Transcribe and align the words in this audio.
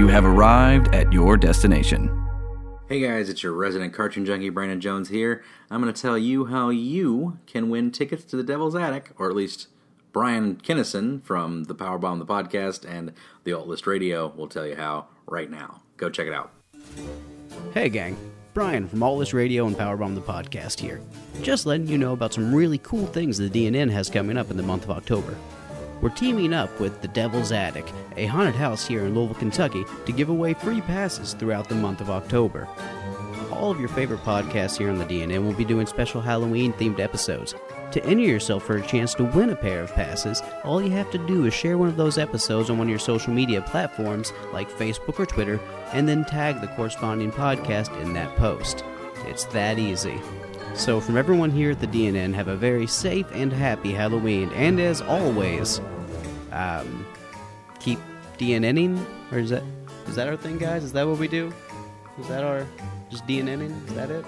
You 0.00 0.08
have 0.08 0.24
arrived 0.24 0.94
at 0.94 1.12
your 1.12 1.36
destination. 1.36 2.26
Hey 2.88 3.00
guys, 3.00 3.28
it's 3.28 3.42
your 3.42 3.52
resident 3.52 3.92
cartoon 3.92 4.24
junkie 4.24 4.48
Brandon 4.48 4.80
Jones 4.80 5.10
here. 5.10 5.44
I'm 5.70 5.82
going 5.82 5.92
to 5.92 6.00
tell 6.00 6.16
you 6.16 6.46
how 6.46 6.70
you 6.70 7.36
can 7.46 7.68
win 7.68 7.92
tickets 7.92 8.24
to 8.24 8.36
the 8.36 8.42
Devil's 8.42 8.74
Attic, 8.74 9.10
or 9.18 9.28
at 9.28 9.36
least 9.36 9.68
Brian 10.10 10.56
Kinnison 10.56 11.20
from 11.20 11.64
the 11.64 11.74
Powerbomb 11.74 12.18
the 12.18 12.24
podcast 12.24 12.90
and 12.90 13.12
the 13.44 13.52
Alt 13.52 13.68
List 13.68 13.86
Radio 13.86 14.28
will 14.28 14.48
tell 14.48 14.66
you 14.66 14.74
how 14.74 15.08
right 15.26 15.50
now. 15.50 15.82
Go 15.98 16.08
check 16.08 16.26
it 16.26 16.32
out. 16.32 16.50
Hey, 17.74 17.90
gang. 17.90 18.16
Brian 18.54 18.88
from 18.88 19.02
All 19.02 19.18
This 19.18 19.34
Radio 19.34 19.66
and 19.66 19.76
Powerbomb 19.76 20.14
the 20.14 20.22
Podcast 20.22 20.80
here. 20.80 21.02
Just 21.42 21.66
letting 21.66 21.88
you 21.88 21.98
know 21.98 22.14
about 22.14 22.32
some 22.32 22.54
really 22.54 22.78
cool 22.78 23.06
things 23.06 23.36
the 23.36 23.50
DNN 23.50 23.90
has 23.90 24.08
coming 24.08 24.38
up 24.38 24.50
in 24.50 24.56
the 24.56 24.62
month 24.62 24.84
of 24.84 24.92
October. 24.92 25.36
We're 26.00 26.08
teaming 26.08 26.54
up 26.54 26.80
with 26.80 27.02
The 27.02 27.08
Devil's 27.08 27.52
Attic, 27.52 27.92
a 28.16 28.24
haunted 28.24 28.54
house 28.54 28.86
here 28.86 29.04
in 29.04 29.14
Louisville, 29.14 29.34
Kentucky, 29.34 29.84
to 30.06 30.12
give 30.12 30.30
away 30.30 30.54
free 30.54 30.80
passes 30.80 31.34
throughout 31.34 31.68
the 31.68 31.74
month 31.74 32.00
of 32.00 32.08
October. 32.08 32.66
All 33.52 33.70
of 33.70 33.78
your 33.78 33.90
favorite 33.90 34.20
podcasts 34.20 34.78
here 34.78 34.88
on 34.88 34.96
the 34.96 35.04
DNN 35.04 35.44
will 35.44 35.52
be 35.52 35.64
doing 35.64 35.86
special 35.86 36.22
Halloween 36.22 36.72
themed 36.72 37.00
episodes. 37.00 37.54
To 37.92 38.02
enter 38.06 38.22
yourself 38.22 38.64
for 38.64 38.76
a 38.76 38.86
chance 38.86 39.12
to 39.14 39.24
win 39.24 39.50
a 39.50 39.56
pair 39.56 39.82
of 39.82 39.92
passes, 39.92 40.42
all 40.64 40.80
you 40.80 40.90
have 40.92 41.10
to 41.10 41.18
do 41.26 41.44
is 41.44 41.52
share 41.52 41.76
one 41.76 41.88
of 41.88 41.98
those 41.98 42.16
episodes 42.16 42.70
on 42.70 42.78
one 42.78 42.86
of 42.86 42.90
your 42.90 42.98
social 42.98 43.34
media 43.34 43.60
platforms 43.60 44.32
like 44.54 44.70
Facebook 44.70 45.20
or 45.20 45.26
Twitter, 45.26 45.60
and 45.92 46.08
then 46.08 46.24
tag 46.24 46.62
the 46.62 46.68
corresponding 46.68 47.30
podcast 47.30 47.94
in 48.00 48.14
that 48.14 48.34
post. 48.36 48.84
It's 49.26 49.44
that 49.46 49.78
easy. 49.78 50.18
So, 50.74 51.00
from 51.00 51.16
everyone 51.16 51.50
here 51.50 51.72
at 51.72 51.80
the 51.80 51.86
DNN, 51.88 52.32
have 52.34 52.48
a 52.48 52.56
very 52.56 52.86
safe 52.86 53.26
and 53.32 53.52
happy 53.52 53.92
Halloween, 53.92 54.50
and 54.54 54.80
as 54.80 55.02
always, 55.02 55.80
um, 56.52 57.06
keep 57.78 57.98
DNNing, 58.38 59.04
or 59.32 59.38
is 59.38 59.50
that 59.50 59.62
is 60.06 60.16
that 60.16 60.28
our 60.28 60.36
thing, 60.36 60.58
guys? 60.58 60.84
Is 60.84 60.92
that 60.92 61.06
what 61.06 61.18
we 61.18 61.28
do? 61.28 61.52
Is 62.18 62.28
that 62.28 62.44
our 62.44 62.66
just 63.10 63.26
DNNing? 63.26 63.86
Is 63.88 63.94
that 63.94 64.10
it? 64.10 64.24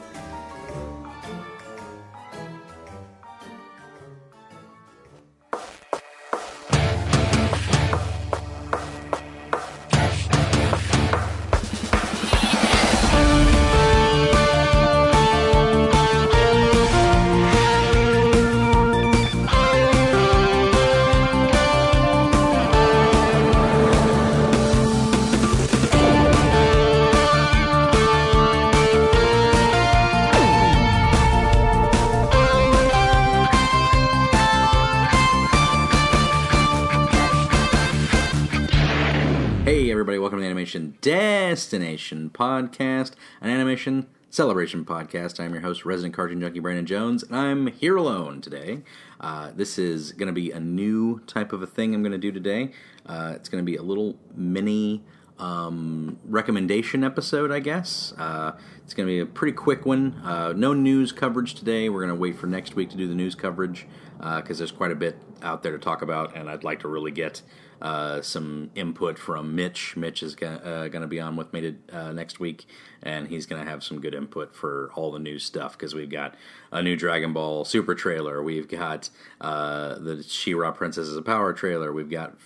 Hey 39.65 39.93
everybody, 39.93 40.19
welcome 40.19 40.39
to 40.39 40.41
the 40.41 40.47
Animation 40.47 40.99
Destination 41.01 42.31
Podcast, 42.31 43.13
an 43.41 43.49
animation 43.49 44.09
celebration 44.29 44.85
podcast. 44.85 45.39
I'm 45.39 45.53
your 45.53 45.63
host, 45.63 45.85
resident 45.85 46.15
cartoon 46.15 46.41
junkie 46.41 46.59
Brandon 46.59 46.85
Jones, 46.85 47.23
and 47.23 47.37
I'm 47.37 47.69
here 47.69 47.97
alone 47.97 48.41
today. 48.41 48.83
Uh, 49.21 49.53
this 49.55 49.79
is 49.79 50.11
going 50.11 50.27
to 50.27 50.33
be 50.33 50.51
a 50.51 50.59
new 50.59 51.21
type 51.29 51.53
of 51.53 51.63
a 51.63 51.67
thing 51.69 51.95
I'm 51.95 52.03
going 52.03 52.11
to 52.11 52.19
do 52.19 52.33
today. 52.33 52.73
Uh, 53.07 53.35
it's 53.37 53.49
going 53.49 53.65
to 53.65 53.65
be 53.65 53.77
a 53.77 53.83
little 53.83 54.17
mini 54.35 55.05
um, 55.39 56.19
recommendation 56.25 57.05
episode, 57.05 57.53
I 57.53 57.61
guess. 57.61 58.13
Uh, 58.19 58.57
it's 58.83 58.95
going 58.95 59.07
to 59.07 59.13
be 59.13 59.21
a 59.21 59.27
pretty 59.27 59.53
quick 59.53 59.87
one. 59.87 60.21
Uh, 60.25 60.55
no 60.57 60.75
news 60.75 61.13
coverage 61.13 61.55
today. 61.55 61.89
We're 61.89 62.05
going 62.05 62.15
to 62.15 62.20
wait 62.20 62.36
for 62.36 62.48
next 62.48 62.75
week 62.75 62.91
to 62.91 62.97
do 62.97 63.07
the 63.07 63.15
news 63.15 63.36
coverage 63.36 63.86
because 64.19 64.59
there's 64.59 64.73
quite 64.73 64.91
a 64.91 64.97
bit 64.97 65.23
out 65.41 65.63
there 65.63 65.70
to 65.73 65.79
talk 65.79 66.03
about, 66.03 66.36
and 66.36 66.51
I'd 66.51 66.65
like 66.65 66.81
to 66.81 66.89
really 66.89 67.13
get 67.13 67.42
uh, 67.83 68.23
some 68.23 68.70
input 68.75 69.19
from 69.19 69.55
Mitch. 69.55 69.97
Mitch 69.97 70.23
is 70.23 70.35
going 70.35 70.61
uh, 70.61 70.89
to 70.89 71.07
be 71.07 71.20
on 71.20 71.37
with 71.37 71.53
me 71.53 71.61
to, 71.61 71.75
uh, 71.93 72.13
next 72.13 72.41
week, 72.41 72.65
and 73.03 73.29
he's 73.29 73.45
going 73.45 73.63
to 73.63 73.69
have 73.69 73.85
some 73.85 74.01
good 74.01 74.15
input 74.15 74.55
for 74.55 74.91
all 74.95 75.13
the 75.13 75.19
new 75.19 75.39
stuff 75.39 75.73
because 75.73 75.95
we've 75.95 76.09
got 76.09 76.35
a 76.71 76.83
new 76.83 76.97
Dragon 76.97 77.33
Ball 77.33 77.65
Super 77.65 77.95
trailer. 77.95 78.42
We've 78.42 78.69
got 78.69 79.11
uh, 79.41 79.98
the 79.98 80.23
She-Ra 80.23 80.71
Princesses 80.71 81.17
of 81.17 81.27
Power 81.27 81.53
trailer. 81.53 81.92
We've 81.92 82.09
got 82.09 82.41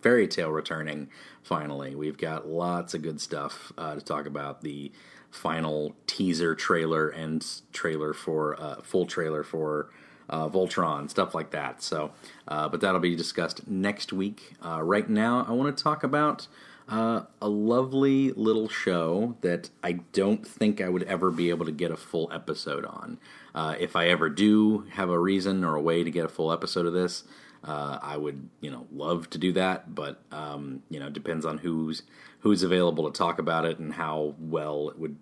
Fairy 0.00 0.28
Tail 0.28 0.50
returning 0.50 1.10
finally. 1.42 1.94
We've 1.94 2.16
got 2.16 2.46
lots 2.46 2.94
of 2.94 3.02
good 3.02 3.20
stuff 3.20 3.72
to 3.76 4.00
talk 4.00 4.26
about. 4.26 4.62
The 4.62 4.92
final 5.32 5.96
teaser 6.06 6.54
trailer 6.54 7.08
and 7.08 7.44
trailer 7.72 8.12
for 8.12 8.60
uh, 8.60 8.76
full 8.82 9.06
trailer 9.06 9.42
for 9.42 9.90
uh, 10.32 10.48
Voltron, 10.48 11.08
stuff 11.10 11.34
like 11.34 11.50
that. 11.50 11.82
So, 11.82 12.10
uh, 12.48 12.68
but 12.68 12.80
that'll 12.80 13.00
be 13.00 13.14
discussed 13.14 13.68
next 13.68 14.12
week. 14.12 14.54
Uh, 14.64 14.82
right 14.82 15.08
now, 15.08 15.44
I 15.46 15.52
want 15.52 15.76
to 15.76 15.84
talk 15.84 16.02
about 16.02 16.48
uh, 16.88 17.24
a 17.40 17.48
lovely 17.48 18.32
little 18.32 18.68
show 18.68 19.36
that 19.42 19.68
I 19.84 19.92
don't 19.92 20.44
think 20.44 20.80
I 20.80 20.88
would 20.88 21.02
ever 21.04 21.30
be 21.30 21.50
able 21.50 21.66
to 21.66 21.72
get 21.72 21.90
a 21.90 21.96
full 21.96 22.32
episode 22.32 22.86
on. 22.86 23.18
Uh, 23.54 23.76
if 23.78 23.94
I 23.94 24.08
ever 24.08 24.30
do 24.30 24.86
have 24.92 25.10
a 25.10 25.18
reason 25.18 25.62
or 25.64 25.76
a 25.76 25.82
way 25.82 26.02
to 26.02 26.10
get 26.10 26.24
a 26.24 26.28
full 26.28 26.50
episode 26.50 26.86
of 26.86 26.94
this, 26.94 27.24
uh, 27.62 27.98
I 28.02 28.16
would, 28.16 28.48
you 28.62 28.70
know, 28.70 28.86
love 28.90 29.28
to 29.30 29.38
do 29.38 29.52
that. 29.52 29.94
But 29.94 30.18
um, 30.32 30.82
you 30.88 30.98
know, 30.98 31.10
depends 31.10 31.44
on 31.44 31.58
who's 31.58 32.02
who's 32.40 32.62
available 32.62 33.08
to 33.08 33.16
talk 33.16 33.38
about 33.38 33.66
it 33.66 33.78
and 33.78 33.92
how 33.92 34.34
well 34.40 34.88
it 34.88 34.98
would 34.98 35.16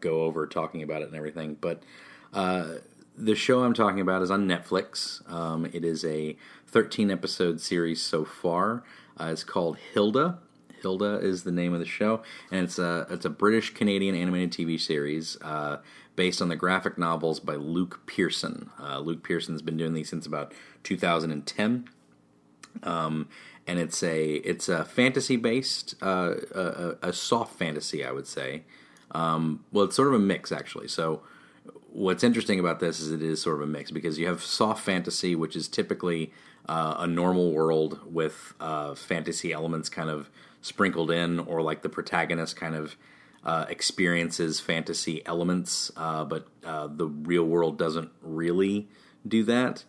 go 0.00 0.22
over 0.22 0.46
talking 0.46 0.82
about 0.82 1.02
it 1.02 1.08
and 1.08 1.14
everything. 1.14 1.58
But 1.60 1.82
the 3.16 3.34
show 3.34 3.62
I'm 3.62 3.74
talking 3.74 4.00
about 4.00 4.22
is 4.22 4.30
on 4.30 4.46
Netflix. 4.46 5.28
Um, 5.30 5.66
it 5.66 5.84
is 5.84 6.04
a 6.04 6.36
13 6.66 7.10
episode 7.10 7.60
series 7.60 8.02
so 8.02 8.24
far. 8.24 8.82
Uh, 9.18 9.30
it's 9.32 9.44
called 9.44 9.78
Hilda. 9.92 10.38
Hilda 10.82 11.18
is 11.18 11.44
the 11.44 11.52
name 11.52 11.72
of 11.72 11.80
the 11.80 11.86
show, 11.86 12.22
and 12.50 12.64
it's 12.64 12.78
a 12.78 13.06
it's 13.10 13.24
a 13.24 13.30
British 13.30 13.72
Canadian 13.74 14.14
animated 14.14 14.52
TV 14.52 14.78
series 14.78 15.38
uh, 15.42 15.78
based 16.14 16.42
on 16.42 16.48
the 16.48 16.56
graphic 16.56 16.98
novels 16.98 17.40
by 17.40 17.54
Luke 17.54 18.06
Pearson. 18.06 18.70
Uh, 18.80 18.98
Luke 18.98 19.22
Pearson's 19.22 19.62
been 19.62 19.76
doing 19.76 19.94
these 19.94 20.10
since 20.10 20.26
about 20.26 20.52
2010. 20.82 21.88
Um, 22.82 23.28
and 23.66 23.78
it's 23.78 24.02
a 24.02 24.34
it's 24.36 24.68
a 24.68 24.84
fantasy 24.84 25.36
based 25.36 25.94
uh, 26.02 26.34
a, 26.54 26.96
a, 27.02 27.12
soft 27.12 27.58
fantasy 27.58 28.04
I 28.04 28.12
would 28.12 28.26
say. 28.26 28.62
Um, 29.12 29.64
well, 29.72 29.86
it's 29.86 29.96
sort 29.96 30.08
of 30.08 30.14
a 30.14 30.18
mix 30.18 30.52
actually. 30.52 30.88
So 30.88 31.22
what's 31.96 32.22
interesting 32.22 32.60
about 32.60 32.78
this 32.78 33.00
is 33.00 33.10
it 33.10 33.22
is 33.22 33.40
sort 33.40 33.56
of 33.56 33.62
a 33.62 33.66
mix 33.66 33.90
because 33.90 34.18
you 34.18 34.26
have 34.26 34.42
soft 34.42 34.84
fantasy, 34.84 35.34
which 35.34 35.56
is 35.56 35.66
typically 35.66 36.30
uh, 36.68 36.96
a 36.98 37.06
normal 37.06 37.52
world 37.52 38.00
with 38.04 38.52
uh, 38.60 38.94
fantasy 38.94 39.50
elements 39.52 39.88
kind 39.88 40.10
of 40.10 40.28
sprinkled 40.60 41.10
in, 41.10 41.40
or 41.40 41.62
like 41.62 41.80
the 41.80 41.88
protagonist 41.88 42.54
kind 42.54 42.74
of 42.74 42.96
uh, 43.44 43.64
experiences 43.70 44.60
fantasy 44.60 45.24
elements, 45.24 45.90
uh, 45.96 46.24
but 46.24 46.46
uh, 46.64 46.86
the 46.86 47.06
real 47.06 47.44
world 47.44 47.78
doesn't 47.78 48.10
really 48.20 48.88
do 49.26 49.42
that. 49.44 49.84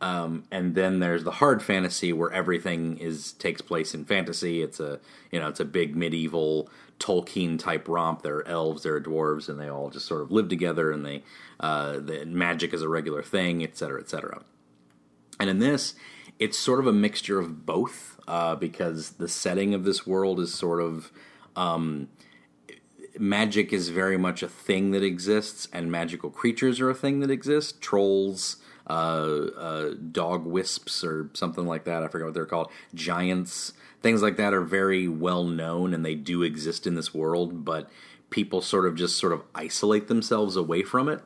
Um, 0.00 0.44
and 0.50 0.74
then 0.74 1.00
there's 1.00 1.24
the 1.24 1.30
hard 1.30 1.62
fantasy 1.62 2.12
where 2.12 2.30
everything 2.30 2.98
is 2.98 3.32
takes 3.32 3.62
place 3.62 3.94
in 3.94 4.04
fantasy. 4.04 4.60
It's 4.60 4.78
a 4.78 5.00
you 5.30 5.40
know 5.40 5.48
it's 5.48 5.60
a 5.60 5.64
big 5.64 5.96
medieval 5.96 6.68
Tolkien 6.98 7.58
type 7.58 7.88
romp. 7.88 8.22
There 8.22 8.36
are 8.36 8.48
elves, 8.48 8.82
there 8.82 8.94
are 8.94 9.00
dwarves, 9.00 9.48
and 9.48 9.60
they 9.60 9.68
all 9.68 9.90
just 9.90 10.06
sort 10.06 10.22
of 10.22 10.32
live 10.32 10.48
together, 10.48 10.90
and 10.90 11.04
they 11.04 11.22
uh, 11.60 11.98
the 11.98 12.24
magic 12.26 12.72
is 12.72 12.82
a 12.82 12.88
regular 12.88 13.22
thing, 13.22 13.62
etc., 13.62 14.00
etc. 14.00 14.42
And 15.38 15.50
in 15.50 15.58
this, 15.58 15.94
it's 16.38 16.58
sort 16.58 16.80
of 16.80 16.86
a 16.86 16.92
mixture 16.92 17.38
of 17.38 17.66
both 17.66 18.18
uh, 18.26 18.56
because 18.56 19.12
the 19.12 19.28
setting 19.28 19.74
of 19.74 19.84
this 19.84 20.06
world 20.06 20.40
is 20.40 20.52
sort 20.52 20.80
of 20.80 21.12
um, 21.54 22.08
magic 23.18 23.72
is 23.72 23.88
very 23.88 24.16
much 24.16 24.42
a 24.42 24.48
thing 24.48 24.90
that 24.92 25.02
exists, 25.02 25.68
and 25.72 25.90
magical 25.90 26.30
creatures 26.30 26.80
are 26.80 26.90
a 26.90 26.94
thing 26.94 27.20
that 27.20 27.30
exists. 27.30 27.74
Trolls 27.80 28.56
uh, 28.88 28.92
uh, 29.56 29.94
dog 30.12 30.46
wisps 30.46 31.02
or 31.02 31.30
something 31.34 31.66
like 31.66 31.84
that. 31.84 32.02
I 32.02 32.08
forget 32.08 32.26
what 32.26 32.34
they're 32.34 32.46
called. 32.46 32.70
Giants, 32.94 33.72
things 34.02 34.22
like 34.22 34.36
that 34.36 34.54
are 34.54 34.62
very 34.62 35.08
well 35.08 35.44
known 35.44 35.92
and 35.92 36.04
they 36.04 36.14
do 36.14 36.42
exist 36.42 36.86
in 36.86 36.94
this 36.94 37.12
world, 37.12 37.64
but 37.64 37.90
people 38.30 38.60
sort 38.60 38.86
of 38.86 38.94
just 38.94 39.18
sort 39.18 39.32
of 39.32 39.42
isolate 39.54 40.08
themselves 40.08 40.56
away 40.56 40.82
from 40.82 41.08
it. 41.08 41.20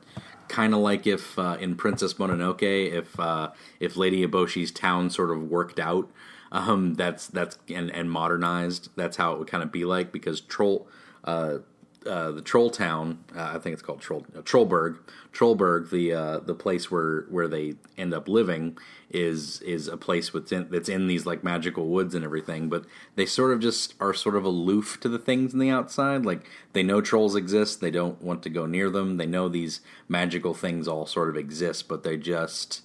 Kind 0.47 0.73
of 0.73 0.79
like 0.79 1.07
if 1.07 1.37
uh, 1.37 1.57
in 1.59 1.75
Princess 1.75 2.15
Mononoke, 2.15 2.91
if 2.91 3.17
uh, 3.19 3.51
if 3.79 3.95
Lady 3.95 4.25
Eboshi's 4.25 4.71
town 4.71 5.09
sort 5.09 5.31
of 5.31 5.43
worked 5.43 5.79
out, 5.79 6.09
um, 6.51 6.95
that's 6.95 7.27
that's 7.27 7.57
and, 7.69 7.89
and 7.91 8.11
modernized. 8.11 8.89
That's 8.97 9.15
how 9.15 9.31
it 9.33 9.39
would 9.39 9.47
kind 9.47 9.63
of 9.63 9.71
be 9.71 9.85
like 9.85 10.11
because 10.11 10.41
troll. 10.41 10.87
Uh, 11.23 11.59
uh, 12.05 12.31
the 12.31 12.41
Troll 12.41 12.69
Town. 12.69 13.23
Uh, 13.35 13.51
I 13.55 13.59
think 13.59 13.73
it's 13.73 13.81
called 13.81 14.01
Troll 14.01 14.25
uh, 14.35 14.41
Trollberg. 14.41 14.97
Trollberg, 15.33 15.89
the 15.89 16.13
uh, 16.13 16.39
the 16.39 16.55
place 16.55 16.89
where 16.89 17.21
where 17.29 17.47
they 17.47 17.75
end 17.97 18.13
up 18.13 18.27
living, 18.27 18.77
is 19.09 19.61
is 19.61 19.87
a 19.87 19.97
place 19.97 20.33
within 20.33 20.67
that's 20.69 20.89
in 20.89 21.07
these 21.07 21.25
like 21.25 21.43
magical 21.43 21.87
woods 21.87 22.15
and 22.15 22.25
everything. 22.25 22.69
But 22.69 22.85
they 23.15 23.25
sort 23.25 23.53
of 23.53 23.59
just 23.59 23.93
are 23.99 24.13
sort 24.13 24.35
of 24.35 24.43
aloof 24.43 24.99
to 25.01 25.09
the 25.09 25.19
things 25.19 25.53
in 25.53 25.59
the 25.59 25.69
outside. 25.69 26.25
Like 26.25 26.49
they 26.73 26.83
know 26.83 27.01
trolls 27.01 27.35
exist, 27.35 27.81
they 27.81 27.91
don't 27.91 28.21
want 28.21 28.43
to 28.43 28.49
go 28.49 28.65
near 28.65 28.89
them. 28.89 29.17
They 29.17 29.27
know 29.27 29.47
these 29.47 29.81
magical 30.07 30.53
things 30.53 30.87
all 30.87 31.05
sort 31.05 31.29
of 31.29 31.37
exist, 31.37 31.87
but 31.87 32.03
they 32.03 32.17
just 32.17 32.81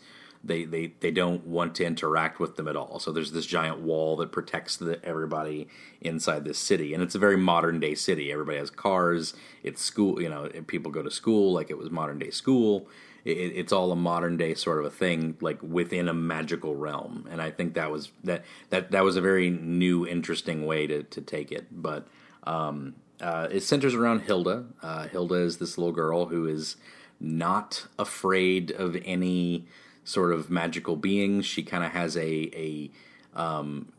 they, 0.47 0.65
they, 0.65 0.93
they 1.01 1.11
don't 1.11 1.47
want 1.47 1.75
to 1.77 1.85
interact 1.85 2.39
with 2.41 2.57
them 2.57 2.69
at 2.69 2.77
all. 2.77 2.99
So 2.99 3.13
there's 3.13 3.33
this 3.33 3.47
giant 3.47 3.81
wall 3.81 4.17
that 4.17 4.33
protects 4.33 4.77
the, 4.77 5.05
everybody 5.05 5.69
inside 6.01 6.45
this 6.45 6.59
city, 6.59 6.95
and 6.95 7.03
it's 7.03 7.15
a 7.15 7.19
very 7.19 7.37
modern 7.37 7.81
day 7.81 7.95
city. 7.95 8.33
Everybody 8.33 8.59
has 8.59 8.71
cars. 8.71 9.35
It's 9.63 9.83
school, 9.83 10.21
you 10.21 10.29
know, 10.29 10.49
people 10.67 10.91
go 10.91 11.03
to 11.03 11.11
school 11.11 11.53
like 11.53 11.71
it 11.71 11.79
was 11.79 11.91
modern 11.91 12.19
day 12.19 12.31
school. 12.31 12.89
It, 13.25 13.31
it's 13.57 13.73
all 13.73 13.91
a 13.91 13.97
modern 13.97 14.37
day 14.37 14.55
sort 14.55 14.79
of 14.79 14.85
a 14.85 14.91
thing, 14.91 15.37
like 15.41 15.61
within 15.63 16.09
a 16.09 16.15
magical 16.15 16.77
realm. 16.77 17.27
And 17.31 17.43
I 17.43 17.51
think 17.51 17.75
that 17.75 17.91
was 17.91 18.13
that 18.25 18.45
that 18.71 18.93
that 18.93 19.03
was 19.05 19.17
a 19.17 19.21
very 19.21 19.51
new, 19.51 20.07
interesting 20.07 20.65
way 20.65 20.87
to 20.87 21.03
to 21.03 21.21
take 21.21 21.51
it. 21.51 21.67
But 21.71 22.07
um, 22.45 22.95
uh, 23.21 23.49
it 23.51 23.63
centers 23.63 23.95
around 23.95 24.21
Hilda. 24.21 24.67
Uh, 24.83 25.09
Hilda 25.09 25.37
is 25.37 25.59
this 25.59 25.77
little 25.77 25.93
girl 25.93 26.27
who 26.27 26.47
is 26.47 26.77
not 27.19 27.87
afraid 27.99 28.71
of 28.71 28.97
any 29.05 29.67
sort 30.07 30.33
of 30.33 30.49
magical 30.49 30.97
beings. 30.97 31.45
She 31.45 31.63
kind 31.63 31.85
of 31.85 31.93
has 31.93 32.17
a 32.17 32.51
a 32.55 32.91
um, 33.39 33.93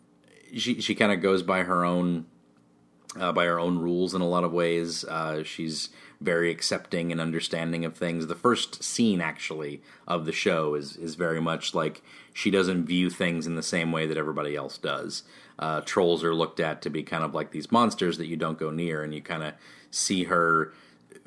she 0.55 0.81
she 0.81 0.95
kind 0.95 1.11
of 1.11 1.21
goes 1.21 1.43
by 1.43 1.63
her 1.63 1.85
own 1.85 2.25
uh, 3.19 3.31
by 3.31 3.45
her 3.45 3.59
own 3.59 3.77
rules 3.77 4.15
in 4.15 4.21
a 4.21 4.27
lot 4.27 4.43
of 4.43 4.51
ways. 4.51 5.03
Uh, 5.03 5.43
she's 5.43 5.89
very 6.19 6.49
accepting 6.49 7.11
and 7.11 7.21
understanding 7.21 7.85
of 7.85 7.95
things. 7.95 8.25
The 8.25 8.35
first 8.35 8.83
scene 8.83 9.21
actually 9.21 9.81
of 10.07 10.25
the 10.25 10.31
show 10.31 10.73
is 10.73 10.95
is 10.95 11.15
very 11.15 11.41
much 11.41 11.75
like 11.75 12.01
she 12.33 12.49
doesn't 12.49 12.85
view 12.85 13.09
things 13.09 13.45
in 13.45 13.55
the 13.55 13.63
same 13.63 13.91
way 13.91 14.07
that 14.07 14.17
everybody 14.17 14.55
else 14.55 14.77
does. 14.77 15.23
Uh, 15.59 15.81
trolls 15.81 16.23
are 16.23 16.35
looked 16.35 16.59
at 16.59 16.81
to 16.83 16.89
be 16.89 17.03
kind 17.03 17.23
of 17.23 17.33
like 17.33 17.51
these 17.51 17.71
monsters 17.71 18.17
that 18.17 18.27
you 18.27 18.37
don't 18.37 18.59
go 18.59 18.71
near, 18.71 19.03
and 19.03 19.13
you 19.13 19.21
kind 19.21 19.43
of 19.43 19.53
see 19.91 20.25
her 20.25 20.73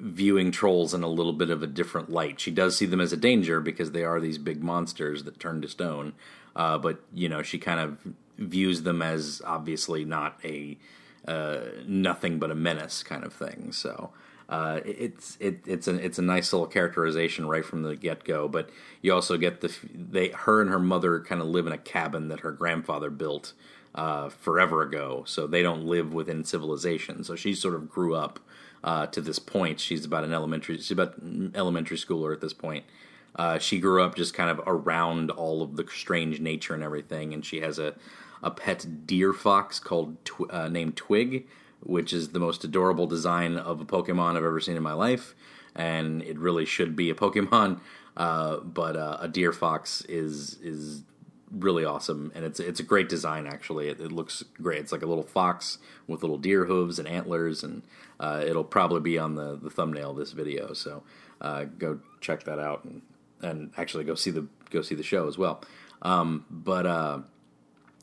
viewing 0.00 0.50
trolls 0.50 0.94
in 0.94 1.02
a 1.02 1.08
little 1.08 1.32
bit 1.32 1.50
of 1.50 1.62
a 1.62 1.66
different 1.66 2.10
light. 2.10 2.40
She 2.40 2.50
does 2.50 2.76
see 2.76 2.86
them 2.86 3.00
as 3.00 3.12
a 3.12 3.16
danger 3.16 3.60
because 3.60 3.92
they 3.92 4.04
are 4.04 4.20
these 4.20 4.38
big 4.38 4.62
monsters 4.62 5.24
that 5.24 5.38
turn 5.38 5.60
to 5.62 5.68
stone. 5.68 6.14
Uh, 6.56 6.78
but 6.78 7.00
you 7.14 7.28
know, 7.28 7.42
she 7.42 7.58
kind 7.58 7.80
of 7.80 7.98
views 8.38 8.82
them 8.82 9.02
as 9.02 9.42
obviously 9.44 10.04
not 10.04 10.38
a 10.44 10.78
uh, 11.28 11.60
nothing 11.86 12.38
but 12.38 12.50
a 12.50 12.54
menace 12.54 13.02
kind 13.02 13.24
of 13.24 13.32
thing. 13.32 13.72
So 13.72 14.10
uh, 14.48 14.80
it's 14.84 15.36
it, 15.38 15.60
it's 15.66 15.86
a 15.86 15.94
it's 15.94 16.18
a 16.18 16.22
nice 16.22 16.52
little 16.52 16.66
characterization 16.66 17.46
right 17.46 17.64
from 17.64 17.82
the 17.82 17.94
get 17.94 18.24
go. 18.24 18.48
But 18.48 18.70
you 19.02 19.12
also 19.12 19.36
get 19.36 19.60
the 19.60 19.72
they 19.94 20.28
her 20.28 20.60
and 20.60 20.70
her 20.70 20.80
mother 20.80 21.20
kind 21.20 21.40
of 21.40 21.48
live 21.48 21.66
in 21.66 21.72
a 21.72 21.78
cabin 21.78 22.28
that 22.28 22.40
her 22.40 22.50
grandfather 22.50 23.10
built 23.10 23.52
uh, 23.94 24.28
forever 24.28 24.82
ago. 24.82 25.24
So 25.26 25.46
they 25.46 25.62
don't 25.62 25.84
live 25.84 26.12
within 26.12 26.44
civilization. 26.44 27.22
So 27.22 27.36
she 27.36 27.54
sort 27.54 27.74
of 27.74 27.88
grew 27.88 28.14
up 28.14 28.40
uh, 28.84 29.06
to 29.06 29.20
this 29.20 29.38
point. 29.38 29.80
She's 29.80 30.04
about 30.04 30.24
an 30.24 30.32
elementary 30.32 30.76
she's 30.76 30.90
about 30.90 31.14
elementary 31.54 31.96
schooler 31.96 32.32
at 32.32 32.40
this 32.40 32.52
point. 32.52 32.84
Uh, 33.36 33.58
she 33.58 33.78
grew 33.78 34.02
up 34.02 34.16
just 34.16 34.34
kind 34.34 34.50
of 34.50 34.60
around 34.66 35.30
all 35.30 35.62
of 35.62 35.76
the 35.76 35.86
strange 35.88 36.40
nature 36.40 36.74
and 36.74 36.82
everything, 36.82 37.32
and 37.32 37.44
she 37.44 37.60
has 37.60 37.78
a 37.78 37.94
a 38.42 38.50
pet 38.50 39.06
deer 39.06 39.32
fox 39.32 39.78
called 39.78 40.22
Tw- 40.24 40.50
uh, 40.50 40.68
named 40.68 40.96
Twig, 40.96 41.46
which 41.80 42.12
is 42.12 42.30
the 42.30 42.38
most 42.38 42.64
adorable 42.64 43.06
design 43.06 43.56
of 43.56 43.80
a 43.80 43.84
Pokemon 43.84 44.36
I've 44.36 44.44
ever 44.44 44.60
seen 44.60 44.76
in 44.76 44.82
my 44.82 44.94
life, 44.94 45.34
and 45.74 46.22
it 46.22 46.38
really 46.38 46.64
should 46.64 46.96
be 46.96 47.10
a 47.10 47.14
Pokemon. 47.14 47.80
Uh, 48.16 48.58
but 48.58 48.96
uh, 48.96 49.18
a 49.20 49.28
deer 49.28 49.52
fox 49.52 50.02
is 50.02 50.58
is 50.62 51.02
really 51.50 51.84
awesome, 51.84 52.32
and 52.34 52.44
it's 52.44 52.60
it's 52.60 52.80
a 52.80 52.84
great 52.84 53.08
design. 53.08 53.46
Actually, 53.46 53.88
it, 53.88 54.00
it, 54.00 54.12
looks 54.12 54.42
great. 54.60 54.80
It's 54.80 54.92
like 54.92 55.02
a 55.02 55.06
little 55.06 55.24
fox 55.24 55.78
with 56.06 56.22
little 56.22 56.38
deer 56.38 56.64
hooves 56.64 56.98
and 56.98 57.08
antlers, 57.08 57.62
and 57.62 57.82
uh, 58.18 58.42
it'll 58.46 58.64
probably 58.64 59.00
be 59.00 59.18
on 59.18 59.34
the, 59.34 59.56
the 59.56 59.70
thumbnail 59.70 60.10
of 60.10 60.16
this 60.16 60.32
video. 60.32 60.72
So 60.72 61.02
uh, 61.40 61.64
go 61.64 62.00
check 62.20 62.44
that 62.44 62.58
out, 62.58 62.84
and, 62.84 63.02
and 63.42 63.70
actually 63.76 64.04
go 64.04 64.14
see 64.14 64.30
the 64.30 64.46
go 64.70 64.82
see 64.82 64.94
the 64.94 65.02
show 65.02 65.26
as 65.26 65.36
well. 65.38 65.62
Um, 66.02 66.46
but 66.50 66.86
uh, 66.86 67.18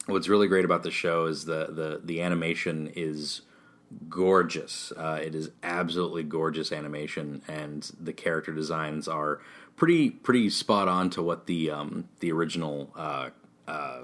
what's 0.08 0.28
really 0.28 0.48
great 0.48 0.66
about 0.66 0.84
the 0.84 0.92
show 0.92 1.26
is 1.26 1.46
the 1.46 1.68
the 1.68 2.02
the 2.04 2.22
animation 2.22 2.92
is 2.96 3.42
gorgeous. 4.10 4.92
Uh, 4.96 5.20
it 5.22 5.36
is 5.36 5.52
absolutely 5.64 6.24
gorgeous 6.24 6.72
animation, 6.72 7.42
and 7.48 7.92
the 8.00 8.14
character 8.14 8.54
designs 8.54 9.08
are 9.08 9.42
pretty 9.76 10.10
pretty 10.10 10.50
spot 10.50 10.88
on 10.88 11.10
to 11.12 11.22
what 11.22 11.46
the 11.46 11.70
um, 11.70 12.08
the 12.20 12.32
original 12.32 12.92
uh, 12.96 13.30
uh, 13.68 14.04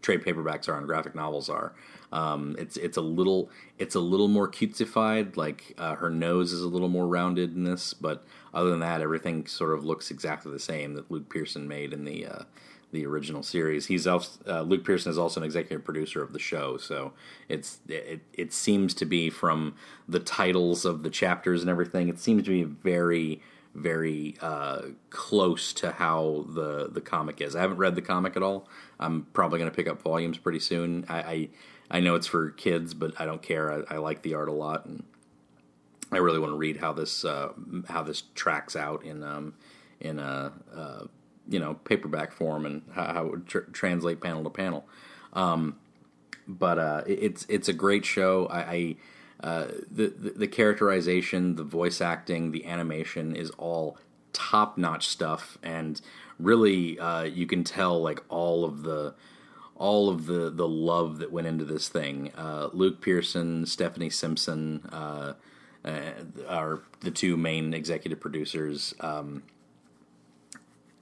trade 0.00 0.22
paperbacks 0.22 0.68
are 0.68 0.76
and 0.76 0.86
graphic 0.86 1.14
novels 1.14 1.48
are. 1.48 1.72
Um, 2.12 2.56
it's 2.58 2.76
it's 2.76 2.96
a 2.96 3.02
little 3.02 3.50
it's 3.78 3.94
a 3.94 4.00
little 4.00 4.28
more 4.28 4.50
cutesified. 4.50 5.36
Like 5.36 5.74
uh, 5.78 5.94
her 5.96 6.10
nose 6.10 6.52
is 6.52 6.62
a 6.62 6.68
little 6.68 6.88
more 6.88 7.06
rounded 7.06 7.54
in 7.54 7.64
this, 7.64 7.94
but 7.94 8.24
other 8.52 8.70
than 8.70 8.80
that, 8.80 9.00
everything 9.00 9.46
sort 9.46 9.72
of 9.72 9.84
looks 9.84 10.10
exactly 10.10 10.52
the 10.52 10.58
same 10.58 10.94
that 10.94 11.10
Luke 11.10 11.30
Pearson 11.30 11.66
made 11.66 11.92
in 11.92 12.04
the 12.04 12.26
uh, 12.26 12.42
the 12.92 13.06
original 13.06 13.42
series. 13.42 13.86
He's 13.86 14.06
also, 14.06 14.38
uh, 14.46 14.62
Luke 14.62 14.84
Pearson 14.84 15.10
is 15.10 15.18
also 15.18 15.40
an 15.40 15.44
executive 15.44 15.84
producer 15.84 16.22
of 16.22 16.32
the 16.32 16.38
show, 16.38 16.76
so 16.76 17.12
it's 17.48 17.80
it 17.88 18.20
it 18.32 18.52
seems 18.52 18.94
to 18.94 19.04
be 19.04 19.30
from 19.30 19.74
the 20.06 20.20
titles 20.20 20.84
of 20.84 21.02
the 21.02 21.10
chapters 21.10 21.62
and 21.62 21.70
everything. 21.70 22.08
It 22.08 22.20
seems 22.20 22.44
to 22.44 22.50
be 22.50 22.62
very 22.62 23.42
very 23.74 24.36
uh, 24.40 24.82
close 25.10 25.72
to 25.72 25.92
how 25.92 26.44
the 26.48 26.88
the 26.90 27.00
comic 27.00 27.40
is. 27.40 27.56
I 27.56 27.60
haven't 27.60 27.78
read 27.78 27.94
the 27.94 28.02
comic 28.02 28.36
at 28.36 28.42
all. 28.42 28.68
I'm 29.00 29.26
probably 29.32 29.58
going 29.58 29.70
to 29.70 29.76
pick 29.76 29.88
up 29.88 30.02
volumes 30.02 30.38
pretty 30.38 30.60
soon. 30.60 31.04
I, 31.08 31.18
I, 31.18 31.48
I 31.90 32.00
know 32.00 32.14
it's 32.14 32.26
for 32.26 32.50
kids, 32.50 32.94
but 32.94 33.18
I 33.20 33.24
don't 33.24 33.42
care. 33.42 33.72
I, 33.72 33.94
I, 33.94 33.98
like 33.98 34.22
the 34.22 34.34
art 34.34 34.48
a 34.48 34.52
lot, 34.52 34.86
and 34.86 35.02
I 36.10 36.18
really 36.18 36.38
want 36.38 36.52
to 36.52 36.56
read 36.56 36.76
how 36.76 36.92
this 36.92 37.24
uh, 37.24 37.52
how 37.88 38.02
this 38.02 38.22
tracks 38.34 38.76
out 38.76 39.04
in 39.04 39.22
um, 39.22 39.54
in 40.00 40.18
a 40.18 40.52
uh, 40.74 41.04
you 41.48 41.58
know 41.58 41.74
paperback 41.74 42.32
form 42.32 42.66
and 42.66 42.82
how, 42.92 43.12
how 43.12 43.26
it 43.26 43.30
would 43.30 43.46
tr- 43.46 43.58
translate 43.72 44.20
panel 44.20 44.44
to 44.44 44.50
panel. 44.50 44.86
Um, 45.32 45.76
but 46.46 46.78
uh, 46.78 47.02
it's 47.06 47.46
it's 47.48 47.68
a 47.68 47.72
great 47.72 48.04
show. 48.04 48.46
I, 48.46 48.60
I 48.60 48.96
uh, 49.42 49.66
the, 49.90 50.06
the, 50.08 50.30
the 50.30 50.46
characterization, 50.46 51.56
the 51.56 51.64
voice 51.64 52.00
acting, 52.00 52.52
the 52.52 52.64
animation 52.64 53.34
is 53.34 53.50
all 53.50 53.98
top 54.32 54.78
notch 54.78 55.08
stuff, 55.08 55.58
and 55.62 56.00
really 56.38 56.98
uh, 56.98 57.22
you 57.22 57.46
can 57.46 57.64
tell 57.64 58.00
like 58.00 58.22
all 58.28 58.64
of 58.64 58.82
the 58.82 59.14
all 59.74 60.08
of 60.08 60.26
the 60.26 60.50
the 60.50 60.68
love 60.68 61.18
that 61.18 61.32
went 61.32 61.46
into 61.46 61.64
this 61.64 61.88
thing. 61.88 62.30
Uh, 62.36 62.68
Luke 62.72 63.00
Pearson, 63.00 63.66
Stephanie 63.66 64.10
Simpson 64.10 64.88
uh, 64.92 65.34
uh, 65.84 66.00
are 66.48 66.80
the 67.00 67.10
two 67.10 67.36
main 67.36 67.74
executive 67.74 68.20
producers. 68.20 68.94
Um, 69.00 69.42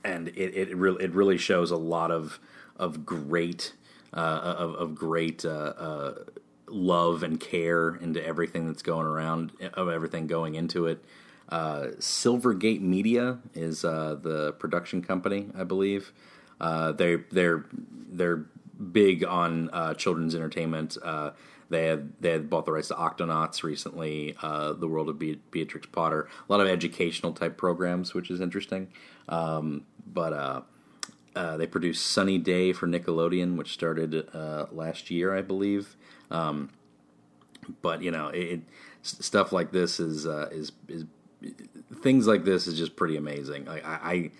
and 0.04 0.28
it, 0.28 0.54
it 0.54 0.76
really 0.76 1.04
it 1.04 1.12
really 1.12 1.38
shows 1.38 1.70
a 1.70 1.76
lot 1.76 2.10
of 2.10 2.38
of 2.76 3.04
great 3.04 3.74
uh, 4.14 4.54
of, 4.58 4.74
of 4.74 4.94
great 4.94 5.44
uh, 5.44 5.48
uh, 5.48 6.14
love 6.68 7.22
and 7.22 7.38
care 7.40 7.94
into 7.96 8.24
everything 8.24 8.66
that's 8.66 8.82
going 8.82 9.06
around 9.06 9.52
of 9.74 9.88
everything 9.88 10.26
going 10.26 10.54
into 10.54 10.86
it. 10.86 11.04
Uh, 11.48 11.88
Silvergate 11.98 12.80
Media 12.80 13.38
is 13.54 13.84
uh, 13.84 14.16
the 14.20 14.52
production 14.52 15.02
company, 15.02 15.48
I 15.56 15.64
believe. 15.64 16.12
Uh, 16.60 16.92
they 16.92 17.16
they're 17.30 17.66
they're 17.72 18.44
big 18.92 19.24
on 19.24 19.70
children's 19.96 20.34
entertainment. 20.34 20.96
They 21.70 21.86
had 21.86 22.12
they 22.20 22.32
had 22.32 22.50
bought 22.50 22.66
the 22.66 22.72
rights 22.72 22.88
to 22.88 22.94
Octonauts 22.94 23.62
recently, 23.62 24.36
uh, 24.42 24.72
the 24.72 24.88
world 24.88 25.08
of 25.08 25.18
Be- 25.20 25.40
Beatrix 25.52 25.86
Potter, 25.86 26.28
a 26.48 26.52
lot 26.52 26.60
of 26.60 26.66
educational 26.66 27.32
type 27.32 27.56
programs, 27.56 28.12
which 28.12 28.28
is 28.28 28.40
interesting. 28.40 28.88
Um, 29.28 29.86
but 30.06 30.32
uh, 30.32 30.60
uh, 31.34 31.56
they 31.56 31.66
produced 31.66 32.06
Sunny 32.06 32.38
Day 32.38 32.72
for 32.72 32.86
Nickelodeon, 32.86 33.56
which 33.56 33.72
started 33.72 34.28
uh, 34.34 34.66
last 34.72 35.10
year, 35.10 35.34
I 35.34 35.42
believe. 35.42 35.96
Um, 36.30 36.70
but 37.82 38.02
you 38.02 38.10
know, 38.10 38.28
it, 38.28 38.38
it, 38.38 38.60
stuff 39.02 39.52
like 39.52 39.72
this 39.72 40.00
is 40.00 40.26
uh, 40.26 40.48
is 40.50 40.72
is 40.88 41.04
things 42.02 42.26
like 42.26 42.44
this 42.44 42.66
is 42.66 42.76
just 42.76 42.96
pretty 42.96 43.16
amazing. 43.16 43.64
Like 43.66 43.84
I, 43.84 43.98
I 44.02 44.30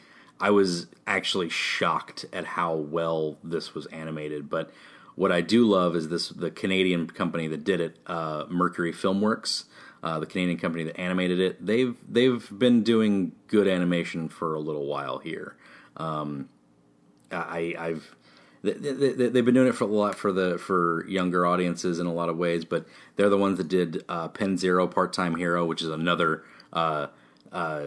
I 0.48 0.50
was 0.50 0.86
actually 1.06 1.48
shocked 1.48 2.24
at 2.32 2.44
how 2.44 2.74
well 2.74 3.38
this 3.44 3.74
was 3.74 3.86
animated, 3.86 4.48
but 4.48 4.70
what 5.14 5.30
I 5.30 5.42
do 5.42 5.66
love 5.66 5.94
is 5.96 6.08
this 6.08 6.30
the 6.30 6.50
Canadian 6.50 7.06
company 7.06 7.46
that 7.48 7.62
did 7.62 7.80
it, 7.80 7.98
uh, 8.06 8.44
Mercury 8.48 8.92
Filmworks, 8.92 9.64
uh, 10.02 10.18
the 10.18 10.26
Canadian 10.26 10.58
company 10.58 10.84
that 10.84 10.98
animated 10.98 11.40
it. 11.40 11.64
They've 11.64 11.96
they've 12.08 12.46
been 12.56 12.82
doing 12.82 13.32
good 13.48 13.68
animation 13.68 14.28
for 14.28 14.54
a 14.54 14.60
little 14.60 14.86
while 14.86 15.18
here. 15.18 15.56
Um, 15.96 16.48
I, 17.30 17.74
I've 17.78 18.16
they, 18.62 18.72
they, 18.72 19.28
they've 19.28 19.44
been 19.44 19.54
doing 19.54 19.68
it 19.68 19.74
for 19.74 19.84
a 19.84 19.86
lot 19.86 20.14
for 20.14 20.32
the 20.32 20.58
for 20.58 21.06
younger 21.08 21.46
audiences 21.46 21.98
in 21.98 22.06
a 22.06 22.12
lot 22.12 22.28
of 22.28 22.36
ways, 22.36 22.64
but 22.64 22.86
they're 23.16 23.30
the 23.30 23.38
ones 23.38 23.58
that 23.58 23.68
did 23.68 24.04
uh, 24.08 24.28
Penn 24.28 24.58
Zero 24.58 24.86
Part 24.86 25.12
Time 25.12 25.36
Hero, 25.36 25.64
which 25.64 25.82
is 25.82 25.88
another 25.88 26.44
uh, 26.72 27.06
uh, 27.52 27.86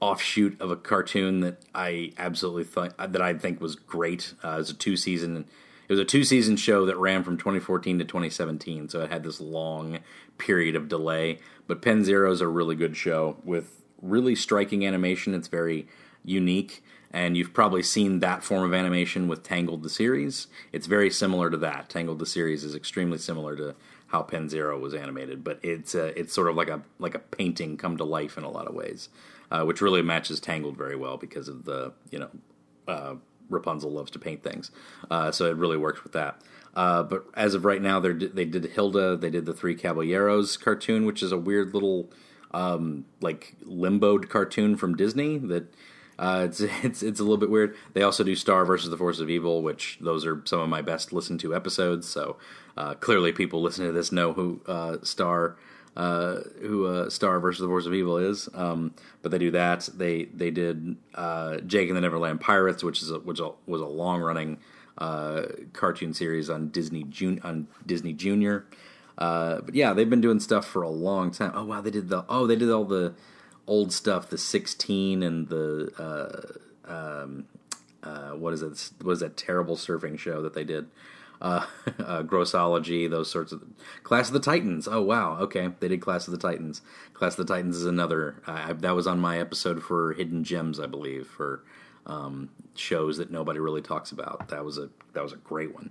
offshoot 0.00 0.60
of 0.60 0.70
a 0.70 0.76
cartoon 0.76 1.40
that 1.40 1.62
I 1.74 2.12
absolutely 2.18 2.64
thought 2.64 2.96
that 2.98 3.22
I 3.22 3.34
think 3.34 3.60
was 3.60 3.76
great. 3.76 4.34
Uh, 4.42 4.62
a 4.68 4.72
two 4.72 4.96
season. 4.96 5.46
It 5.88 5.92
was 5.92 6.00
a 6.00 6.04
two 6.04 6.22
season 6.24 6.56
show 6.56 6.84
that 6.86 6.98
ran 6.98 7.24
from 7.24 7.38
2014 7.38 7.98
to 7.98 8.04
2017, 8.04 8.88
so 8.90 9.00
it 9.00 9.10
had 9.10 9.22
this 9.24 9.40
long 9.40 10.00
period 10.36 10.76
of 10.76 10.88
delay. 10.88 11.38
But 11.66 11.82
Penn 11.82 12.04
Zero 12.04 12.30
is 12.30 12.40
a 12.40 12.48
really 12.48 12.76
good 12.76 12.96
show 12.96 13.38
with 13.42 13.82
really 14.02 14.34
striking 14.34 14.86
animation. 14.86 15.34
It's 15.34 15.48
very 15.48 15.88
unique 16.24 16.82
and 17.10 17.36
you've 17.36 17.54
probably 17.54 17.82
seen 17.82 18.20
that 18.20 18.44
form 18.44 18.64
of 18.64 18.74
animation 18.74 19.28
with 19.28 19.42
Tangled 19.42 19.82
the 19.82 19.88
series. 19.88 20.46
It's 20.72 20.86
very 20.86 21.10
similar 21.10 21.50
to 21.50 21.56
that. 21.58 21.88
Tangled 21.88 22.18
the 22.18 22.26
series 22.26 22.64
is 22.64 22.74
extremely 22.74 23.18
similar 23.18 23.56
to 23.56 23.74
how 24.08 24.22
Penn 24.22 24.48
Zero 24.48 24.78
was 24.78 24.94
animated, 24.94 25.42
but 25.42 25.58
it's 25.62 25.94
uh, 25.94 26.12
it's 26.16 26.32
sort 26.32 26.48
of 26.48 26.56
like 26.56 26.68
a 26.68 26.82
like 26.98 27.14
a 27.14 27.18
painting 27.18 27.76
come 27.76 27.96
to 27.96 28.04
life 28.04 28.36
in 28.36 28.44
a 28.44 28.50
lot 28.50 28.66
of 28.66 28.74
ways, 28.74 29.08
uh, 29.50 29.64
which 29.64 29.80
really 29.80 30.02
matches 30.02 30.40
Tangled 30.40 30.76
very 30.76 30.96
well 30.96 31.16
because 31.16 31.48
of 31.48 31.64
the 31.64 31.92
you 32.10 32.18
know 32.18 32.30
uh, 32.86 33.14
Rapunzel 33.48 33.92
loves 33.92 34.10
to 34.12 34.18
paint 34.18 34.42
things, 34.42 34.70
uh, 35.10 35.30
so 35.32 35.46
it 35.46 35.56
really 35.56 35.76
works 35.76 36.02
with 36.02 36.12
that. 36.12 36.40
Uh, 36.74 37.02
but 37.02 37.24
as 37.34 37.54
of 37.54 37.64
right 37.64 37.82
now, 37.82 37.98
they 37.98 38.44
did 38.44 38.64
Hilda, 38.64 39.16
they 39.16 39.30
did 39.30 39.46
the 39.46 39.52
Three 39.52 39.74
Caballeros 39.74 40.56
cartoon, 40.56 41.06
which 41.06 41.22
is 41.22 41.32
a 41.32 41.38
weird 41.38 41.74
little 41.74 42.10
um, 42.52 43.04
like 43.20 43.56
limboed 43.64 44.28
cartoon 44.28 44.76
from 44.76 44.96
Disney 44.96 45.38
that 45.38 45.74
uh, 46.18 46.42
it's 46.46 46.60
it's 46.82 47.02
it's 47.02 47.20
a 47.20 47.22
little 47.22 47.36
bit 47.36 47.50
weird. 47.50 47.76
They 47.94 48.02
also 48.02 48.24
do 48.24 48.34
Star 48.34 48.64
versus 48.64 48.90
the 48.90 48.96
Force 48.96 49.20
of 49.20 49.30
Evil, 49.30 49.62
which 49.62 49.98
those 50.00 50.26
are 50.26 50.42
some 50.44 50.60
of 50.60 50.68
my 50.68 50.82
best 50.82 51.12
listened 51.12 51.40
to 51.40 51.54
episodes. 51.54 52.08
So 52.08 52.36
uh, 52.76 52.94
clearly, 52.94 53.32
people 53.32 53.62
listening 53.62 53.88
to 53.88 53.92
this 53.92 54.12
know 54.12 54.32
who 54.32 54.60
uh, 54.66 54.98
Star 55.02 55.56
uh, 55.98 56.40
who 56.60 56.86
uh, 56.86 57.10
Star 57.10 57.40
versus 57.40 57.60
the 57.60 57.66
Force 57.66 57.84
of 57.84 57.92
Evil 57.92 58.16
is. 58.16 58.48
Um, 58.54 58.94
but 59.20 59.30
they 59.30 59.38
do 59.38 59.50
that. 59.50 59.88
They 59.94 60.24
they 60.26 60.50
did 60.50 60.96
uh, 61.14 61.58
Jake 61.58 61.88
and 61.88 61.96
the 61.96 62.00
Neverland 62.00 62.40
Pirates, 62.40 62.82
which 62.82 63.02
is 63.02 63.10
a, 63.10 63.18
which 63.18 63.40
was 63.66 63.80
a 63.80 63.86
long 63.86 64.22
running 64.22 64.58
cartoon 65.72 66.12
series 66.14 66.48
on 66.48 66.68
Disney 66.70 67.04
Jun- 67.04 67.40
on 67.44 67.68
Disney 67.84 68.12
Junior. 68.12 68.64
but 69.16 69.74
yeah, 69.74 69.92
they've 69.92 70.08
been 70.08 70.20
doing 70.20 70.40
stuff 70.40 70.66
for 70.66 70.82
a 70.82 70.88
long 70.90 71.30
time. 71.30 71.52
Oh 71.54 71.64
wow, 71.64 71.80
they 71.80 71.90
did 71.90 72.08
the 72.08 72.24
oh 72.28 72.46
they 72.46 72.56
did 72.56 72.70
all 72.70 72.84
the 72.84 73.14
old 73.68 73.92
stuff, 73.92 74.30
the 74.30 74.38
16 74.38 75.22
and 75.22 75.48
the 75.48 75.92
uh, 76.88 76.92
um, 77.22 77.44
uh, 78.02 78.30
what 78.30 78.54
is 78.54 78.62
it? 78.62 78.90
What 79.02 79.12
is 79.12 79.20
that 79.20 79.36
terrible 79.36 79.76
surfing 79.76 80.18
show 80.18 80.42
that 80.42 80.54
they 80.54 80.64
did? 80.64 80.86
Uh, 81.40 81.66
uh, 82.00 82.22
Grossology, 82.22 83.08
those 83.08 83.30
sorts 83.30 83.52
of 83.52 83.62
Class 84.02 84.28
of 84.28 84.32
the 84.32 84.40
Titans. 84.40 84.88
Oh 84.88 85.02
wow, 85.02 85.38
okay, 85.40 85.68
they 85.80 85.88
did 85.88 86.00
Class 86.00 86.26
of 86.26 86.32
the 86.32 86.38
Titans. 86.38 86.82
Class 87.14 87.38
of 87.38 87.46
the 87.46 87.54
Titans 87.54 87.76
is 87.76 87.86
another. 87.86 88.42
I, 88.46 88.72
that 88.72 88.94
was 88.94 89.06
on 89.06 89.20
my 89.20 89.38
episode 89.38 89.82
for 89.82 90.12
Hidden 90.14 90.44
Gems, 90.44 90.80
I 90.80 90.86
believe, 90.86 91.26
for 91.26 91.62
um, 92.06 92.50
shows 92.74 93.18
that 93.18 93.30
nobody 93.30 93.60
really 93.60 93.82
talks 93.82 94.10
about. 94.10 94.48
That 94.48 94.64
was 94.64 94.78
a 94.78 94.88
that 95.12 95.22
was 95.22 95.32
a 95.32 95.36
great 95.36 95.74
one. 95.74 95.90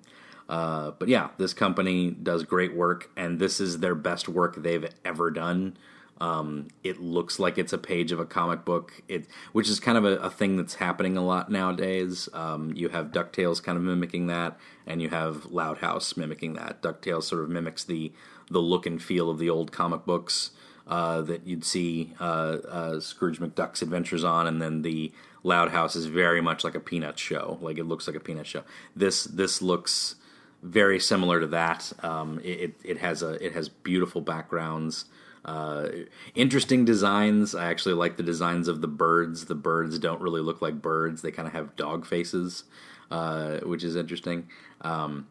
Uh, 0.50 0.92
but 0.92 1.10
yeah, 1.10 1.30
this 1.38 1.54
company 1.54 2.12
does 2.12 2.44
great 2.44 2.74
work, 2.75 3.10
and 3.18 3.39
this 3.39 3.60
is 3.60 3.80
their 3.80 3.96
best 3.96 4.30
work 4.30 4.56
they've 4.56 4.89
ever 5.04 5.30
done. 5.30 5.77
Um, 6.19 6.67
it 6.83 7.00
looks 7.00 7.39
like 7.39 7.57
it's 7.57 7.74
a 7.74 7.77
page 7.77 8.12
of 8.12 8.19
a 8.19 8.25
comic 8.25 8.65
book, 8.65 9.01
it, 9.07 9.27
which 9.51 9.69
is 9.69 9.79
kind 9.79 9.97
of 9.97 10.05
a, 10.05 10.17
a 10.17 10.29
thing 10.29 10.57
that's 10.57 10.75
happening 10.75 11.15
a 11.15 11.24
lot 11.24 11.51
nowadays. 11.51 12.27
Um, 12.33 12.74
you 12.75 12.89
have 12.89 13.12
Ducktales 13.12 13.62
kind 13.62 13.77
of 13.77 13.83
mimicking 13.83 14.27
that, 14.27 14.57
and 14.86 15.01
you 15.01 15.09
have 15.09 15.45
Loud 15.45 15.79
House 15.79 16.17
mimicking 16.17 16.53
that. 16.53 16.81
Ducktales 16.81 17.24
sort 17.24 17.43
of 17.43 17.50
mimics 17.50 17.83
the 17.83 18.12
the 18.50 18.59
look 18.59 18.86
and 18.86 19.01
feel 19.01 19.29
of 19.29 19.39
the 19.39 19.50
old 19.50 19.71
comic 19.71 20.05
books 20.05 20.51
uh, 20.88 21.21
that 21.21 21.45
you'd 21.45 21.65
see 21.65 22.13
uh, 22.19 22.57
uh, 22.69 23.00
Scrooge 23.00 23.39
McDuck's 23.39 23.81
adventures 23.81 24.24
on, 24.24 24.47
and 24.47 24.62
then 24.62 24.81
the 24.81 25.12
Loud 25.43 25.71
House 25.71 25.95
is 25.95 26.05
very 26.05 26.41
much 26.41 26.63
like 26.63 26.75
a 26.75 26.79
Peanuts 26.79 27.21
show. 27.21 27.57
Like 27.62 27.77
it 27.77 27.83
looks 27.83 28.07
like 28.07 28.15
a 28.15 28.19
Peanuts 28.21 28.50
show. 28.50 28.63
This 28.95 29.25
this 29.25 29.62
looks 29.62 30.15
very 30.63 31.00
similar 31.00 31.39
to 31.39 31.47
that. 31.47 31.91
Um, 32.01 32.39
it, 32.43 32.75
it 32.83 32.97
has 33.00 33.21
a 33.21 33.33
it 33.45 33.53
has 33.53 33.69
beautiful 33.69 34.21
backgrounds. 34.21 35.05
Uh, 35.48 35.89
interesting 36.36 36.84
designs. 36.84 37.56
I 37.56 37.70
actually 37.72 37.96
like 37.96 38.18
the 38.18 38.24
designs 38.24 38.68
of 38.68 38.82
the 38.82 38.88
birds. 38.88 39.46
The 39.46 39.56
birds 39.56 39.98
don't 39.98 40.22
really 40.22 40.42
look 40.42 40.62
like 40.62 40.82
birds. 40.82 41.22
They 41.22 41.32
kind 41.32 41.48
of 41.48 41.54
have 41.54 41.77
dog 41.77 42.06
faces, 42.06 42.66
uh, 43.10 43.60
which 43.60 43.84
is 43.84 43.96
interesting. 43.96 44.50
Um, 44.82 45.27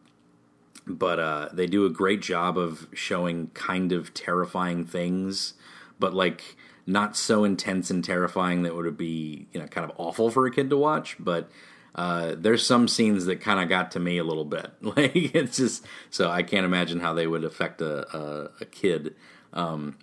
but 0.87 1.19
uh, 1.19 1.49
they 1.53 1.67
do 1.67 1.85
a 1.85 1.91
great 1.91 2.23
job 2.23 2.57
of 2.57 2.87
showing 2.95 3.49
kind 3.49 3.93
of 3.93 4.15
terrifying 4.15 4.87
things, 4.87 5.55
but 5.99 6.15
like 6.15 6.57
not 6.87 7.17
so 7.17 7.45
intense 7.45 7.91
and 7.91 8.03
terrifying 8.03 8.63
that 8.63 8.75
would 8.75 8.97
be 8.97 9.49
you 9.53 9.61
know 9.61 9.67
kind 9.67 9.91
of 9.91 9.95
awful 9.99 10.31
for 10.31 10.47
a 10.47 10.51
kid 10.51 10.71
to 10.71 10.79
watch. 10.79 11.17
But 11.19 11.51
uh, 11.95 12.37
there's 12.39 12.65
some 12.65 12.89
scenes 12.89 13.27
that 13.27 13.41
kind 13.41 13.61
of 13.61 13.69
got 13.69 13.91
to 13.93 14.01
me 14.01 14.17
a 14.19 14.25
little 14.25 14.45
bit. 14.45 14.71
Like 14.81 15.15
it's 15.15 15.59
just 15.59 15.85
so 16.09 16.31
I 16.31 16.43
can't 16.43 16.65
imagine 16.65 17.01
how 17.01 17.13
they 17.13 17.27
would 17.27 17.45
affect 17.45 17.83
a 17.83 18.17
a, 18.17 18.51
a 18.63 18.65
kid. 18.65 19.15
Um, 19.53 19.97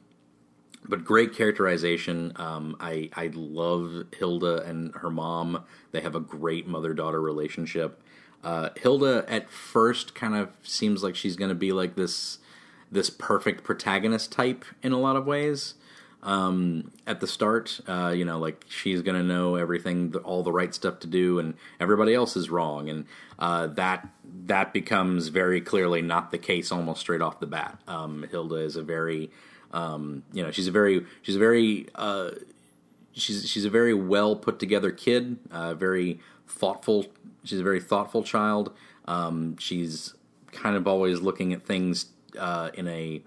but 0.87 1.03
great 1.03 1.33
characterization. 1.33 2.33
Um, 2.35 2.75
I 2.79 3.09
I 3.13 3.31
love 3.33 4.05
Hilda 4.17 4.63
and 4.63 4.93
her 4.95 5.09
mom. 5.09 5.63
They 5.91 6.01
have 6.01 6.15
a 6.15 6.19
great 6.19 6.67
mother 6.67 6.93
daughter 6.93 7.21
relationship. 7.21 8.01
Uh, 8.43 8.69
Hilda 8.75 9.25
at 9.27 9.49
first 9.49 10.15
kind 10.15 10.35
of 10.35 10.49
seems 10.63 11.01
like 11.01 11.15
she's 11.15 11.35
going 11.35 11.49
to 11.49 11.55
be 11.55 11.71
like 11.71 11.95
this 11.95 12.39
this 12.91 13.09
perfect 13.09 13.63
protagonist 13.63 14.31
type 14.31 14.65
in 14.81 14.91
a 14.91 14.99
lot 14.99 15.15
of 15.15 15.25
ways. 15.25 15.75
Um, 16.21 16.91
at 17.05 17.19
the 17.19 17.27
start, 17.27 17.81
uh, 17.85 18.13
you 18.15 18.23
know, 18.23 18.39
like 18.39 18.63
she's 18.69 19.01
going 19.01 19.17
to 19.17 19.23
know 19.23 19.55
everything, 19.55 20.15
all 20.23 20.41
the 20.41 20.53
right 20.53 20.73
stuff 20.73 20.99
to 20.99 21.07
do, 21.07 21.37
and 21.37 21.55
everybody 21.81 22.13
else 22.13 22.37
is 22.37 22.49
wrong, 22.49 22.87
and 22.87 23.05
uh, 23.39 23.67
that 23.67 24.07
that 24.45 24.71
becomes 24.71 25.27
very 25.27 25.59
clearly 25.59 26.01
not 26.01 26.31
the 26.31 26.37
case 26.37 26.71
almost 26.71 27.01
straight 27.01 27.21
off 27.21 27.41
the 27.41 27.47
bat. 27.47 27.77
Um, 27.89 28.25
Hilda 28.31 28.55
is 28.55 28.77
a 28.77 28.83
very 28.83 29.31
um, 29.73 30.23
you 30.31 30.43
know, 30.43 30.51
she's 30.51 30.67
a 30.67 30.71
very 30.71 31.05
she's 31.21 31.35
a 31.35 31.39
very 31.39 31.87
uh, 31.95 32.31
she's 33.11 33.49
she's 33.49 33.65
a 33.65 33.69
very 33.69 33.93
well 33.93 34.35
put 34.35 34.59
together 34.59 34.91
kid, 34.91 35.37
uh, 35.51 35.73
very 35.73 36.19
thoughtful. 36.47 37.07
She's 37.43 37.59
a 37.59 37.63
very 37.63 37.81
thoughtful 37.81 38.23
child. 38.23 38.71
Um, 39.05 39.57
she's 39.57 40.13
kind 40.51 40.77
of 40.77 40.87
always 40.87 41.19
looking 41.21 41.51
at 41.51 41.65
things 41.65 42.05
uh, 42.39 42.69
in 42.75 42.87
a. 42.87 43.21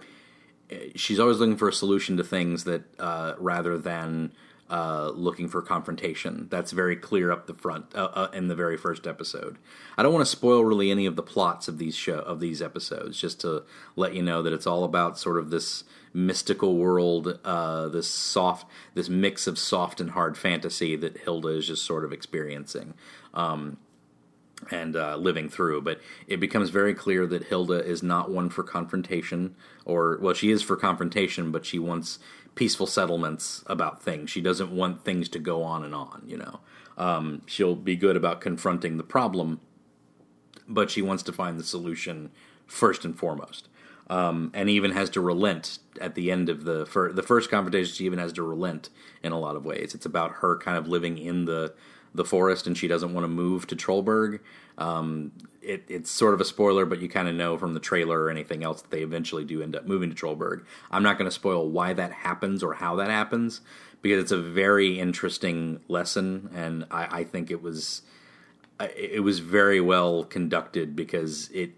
She's 0.94 1.20
always 1.20 1.38
looking 1.38 1.56
for 1.56 1.68
a 1.68 1.72
solution 1.72 2.16
to 2.16 2.24
things 2.24 2.64
that 2.64 2.82
uh, 2.98 3.34
rather 3.38 3.76
than 3.78 4.32
uh, 4.68 5.12
looking 5.14 5.48
for 5.48 5.62
confrontation. 5.62 6.48
That's 6.50 6.72
very 6.72 6.96
clear 6.96 7.30
up 7.30 7.46
the 7.46 7.54
front 7.54 7.94
uh, 7.94 8.08
uh, 8.12 8.30
in 8.32 8.48
the 8.48 8.56
very 8.56 8.76
first 8.76 9.06
episode. 9.06 9.58
I 9.96 10.02
don't 10.02 10.12
want 10.12 10.24
to 10.24 10.30
spoil 10.30 10.64
really 10.64 10.90
any 10.90 11.06
of 11.06 11.14
the 11.16 11.22
plots 11.22 11.68
of 11.68 11.78
these 11.78 11.94
show 11.94 12.18
of 12.18 12.40
these 12.40 12.60
episodes, 12.60 13.20
just 13.20 13.40
to 13.42 13.62
let 13.94 14.14
you 14.14 14.22
know 14.22 14.42
that 14.42 14.52
it's 14.52 14.66
all 14.66 14.82
about 14.84 15.18
sort 15.18 15.38
of 15.38 15.50
this 15.50 15.84
mystical 16.16 16.76
world, 16.76 17.38
uh, 17.44 17.88
this 17.88 18.08
soft, 18.08 18.66
this 18.94 19.08
mix 19.08 19.46
of 19.46 19.58
soft 19.58 20.00
and 20.00 20.12
hard 20.12 20.38
fantasy 20.38 20.96
that 20.96 21.18
Hilda 21.18 21.48
is 21.48 21.66
just 21.66 21.84
sort 21.84 22.04
of 22.04 22.12
experiencing. 22.12 22.94
Um, 23.34 23.76
and 24.70 24.96
uh, 24.96 25.16
living 25.16 25.50
through. 25.50 25.82
But 25.82 26.00
it 26.26 26.40
becomes 26.40 26.70
very 26.70 26.94
clear 26.94 27.26
that 27.26 27.44
Hilda 27.44 27.84
is 27.84 28.02
not 28.02 28.30
one 28.30 28.48
for 28.48 28.62
confrontation, 28.62 29.54
or 29.84 30.18
well, 30.20 30.32
she 30.32 30.50
is 30.50 30.62
for 30.62 30.76
confrontation, 30.76 31.52
but 31.52 31.66
she 31.66 31.78
wants 31.78 32.18
peaceful 32.54 32.86
settlements 32.86 33.62
about 33.66 34.02
things. 34.02 34.30
She 34.30 34.40
doesn't 34.40 34.70
want 34.70 35.04
things 35.04 35.28
to 35.28 35.38
go 35.38 35.62
on 35.62 35.84
and 35.84 35.94
on. 35.94 36.22
You 36.26 36.38
know, 36.38 36.60
um, 36.96 37.42
she'll 37.44 37.76
be 37.76 37.96
good 37.96 38.16
about 38.16 38.40
confronting 38.40 38.96
the 38.96 39.04
problem, 39.04 39.60
but 40.66 40.90
she 40.90 41.02
wants 41.02 41.22
to 41.24 41.32
find 41.32 41.60
the 41.60 41.64
solution 41.64 42.30
first 42.66 43.04
and 43.04 43.16
foremost. 43.16 43.68
Um, 44.08 44.52
and 44.54 44.70
even 44.70 44.92
has 44.92 45.10
to 45.10 45.20
relent 45.20 45.80
at 46.00 46.14
the 46.14 46.30
end 46.30 46.48
of 46.48 46.64
the 46.64 46.86
fir- 46.86 47.12
the 47.12 47.24
first 47.24 47.50
confrontation. 47.50 47.92
She 47.92 48.04
even 48.04 48.20
has 48.20 48.32
to 48.34 48.42
relent 48.44 48.88
in 49.22 49.32
a 49.32 49.38
lot 49.38 49.56
of 49.56 49.64
ways. 49.64 49.94
It's 49.94 50.06
about 50.06 50.34
her 50.34 50.56
kind 50.58 50.78
of 50.78 50.86
living 50.86 51.18
in 51.18 51.44
the 51.44 51.74
the 52.14 52.24
forest, 52.24 52.66
and 52.66 52.78
she 52.78 52.88
doesn't 52.88 53.12
want 53.12 53.24
to 53.24 53.28
move 53.28 53.66
to 53.66 53.76
Trollberg. 53.76 54.40
Um, 54.78 55.32
it, 55.60 55.84
it's 55.88 56.10
sort 56.10 56.34
of 56.34 56.40
a 56.40 56.44
spoiler, 56.44 56.86
but 56.86 57.00
you 57.00 57.08
kind 57.08 57.28
of 57.28 57.34
know 57.34 57.58
from 57.58 57.74
the 57.74 57.80
trailer 57.80 58.22
or 58.22 58.30
anything 58.30 58.62
else 58.62 58.82
that 58.82 58.90
they 58.90 59.02
eventually 59.02 59.44
do 59.44 59.62
end 59.62 59.74
up 59.74 59.86
moving 59.86 60.08
to 60.08 60.16
Trollberg. 60.16 60.64
I'm 60.90 61.02
not 61.02 61.18
going 61.18 61.28
to 61.28 61.34
spoil 61.34 61.68
why 61.68 61.92
that 61.92 62.12
happens 62.12 62.62
or 62.62 62.74
how 62.74 62.96
that 62.96 63.10
happens 63.10 63.60
because 64.02 64.22
it's 64.22 64.32
a 64.32 64.40
very 64.40 64.98
interesting 64.98 65.80
lesson, 65.88 66.50
and 66.54 66.86
I, 66.90 67.20
I 67.20 67.24
think 67.24 67.50
it 67.50 67.62
was 67.62 68.02
it 68.78 69.22
was 69.22 69.38
very 69.38 69.80
well 69.80 70.24
conducted 70.24 70.94
because 70.94 71.50
it 71.50 71.72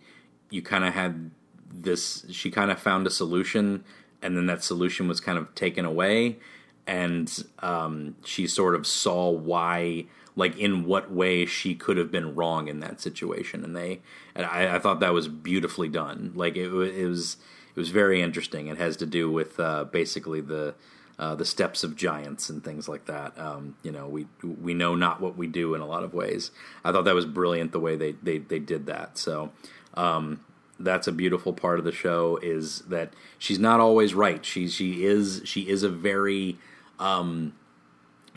you 0.51 0.63
kind 0.63 0.85
of 0.85 0.95
had 0.95 1.31
this 1.71 2.25
she 2.31 2.51
kind 2.51 2.71
of 2.71 2.79
found 2.79 3.07
a 3.07 3.11
solution 3.11 3.85
and 4.23 4.37
then 4.37 4.47
that 4.47 4.65
solution 4.65 5.09
was 5.09 5.21
kind 5.21 5.39
of 5.39 5.55
taken 5.55 5.85
away. 5.85 6.39
And 6.87 7.31
um, 7.61 8.17
she 8.25 8.47
sort 8.47 8.75
of 8.75 8.87
saw 8.87 9.31
why 9.31 10.07
like 10.37 10.57
in 10.57 10.85
what 10.85 11.11
way 11.11 11.45
she 11.45 11.75
could 11.75 11.97
have 11.97 12.13
been 12.13 12.35
wrong 12.35 12.69
in 12.69 12.81
that 12.81 13.01
situation. 13.01 13.65
And 13.65 13.77
they 13.77 14.01
and 14.35 14.47
I, 14.47 14.77
I 14.77 14.79
thought 14.79 15.01
that 15.01 15.13
was 15.13 15.29
beautifully 15.29 15.89
done. 15.89 16.33
Like 16.35 16.57
it, 16.57 16.73
it 16.73 17.07
was 17.07 17.37
it 17.75 17.79
was 17.79 17.91
very 17.91 18.23
interesting. 18.23 18.69
It 18.69 18.79
has 18.79 18.97
to 18.99 19.07
do 19.07 19.31
with 19.31 19.61
uh, 19.61 19.85
basically 19.85 20.41
the 20.41 20.75
uh, 21.19 21.35
the 21.35 21.45
steps 21.45 21.83
of 21.83 21.97
giants 21.97 22.49
and 22.49 22.63
things 22.63 22.89
like 22.89 23.07
that. 23.07 23.39
Um, 23.39 23.77
you 23.83 23.93
know 23.93 24.09
we 24.09 24.27
we 24.43 24.73
know 24.73 24.95
not 24.95 25.21
what 25.21 25.37
we 25.37 25.47
do 25.47 25.75
in 25.75 25.83
a 25.83 25.87
lot 25.87 26.05
of 26.05 26.15
ways. 26.15 26.53
I 26.85 26.93
thought 26.93 27.05
that 27.05 27.15
was 27.15 27.27
brilliant 27.27 27.73
the 27.73 27.81
way 27.81 27.97
they 27.97 28.13
they, 28.13 28.39
they 28.39 28.61
did 28.61 28.87
that. 28.87 29.19
So 29.19 29.51
um, 29.95 30.41
that's 30.79 31.07
a 31.07 31.13
beautiful 31.13 31.53
part 31.53 31.79
of 31.79 31.85
the 31.85 31.93
show 31.93 32.39
is 32.43 32.81
that 32.83 33.13
she's 33.39 33.59
not 33.59 33.81
always 33.81 34.15
right 34.15 34.45
she 34.45 34.69
she 34.69 35.05
is 35.05 35.43
she 35.45 35.69
is 35.69 35.83
a 35.83 35.89
very 35.89 36.57
um, 36.99 37.53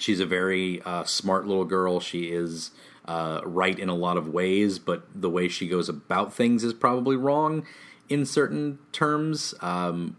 she's 0.01 0.19
a 0.19 0.25
very 0.25 0.81
uh, 0.81 1.03
smart 1.03 1.48
little 1.48 1.65
girl. 1.65 2.00
She 2.00 2.31
is 2.31 2.71
uh, 3.05 3.41
right 3.43 3.77
in 3.77 3.89
a 3.89 3.95
lot 3.95 4.17
of 4.17 4.27
ways, 4.27 4.79
but 4.79 5.03
the 5.13 5.29
way 5.29 5.48
she 5.48 5.67
goes 5.67 5.89
about 5.89 6.33
things 6.33 6.63
is 6.63 6.74
probably 6.74 7.15
wrong 7.15 7.65
in 8.10 8.25
certain 8.25 8.79
terms. 8.91 9.53
Um, 9.62 10.17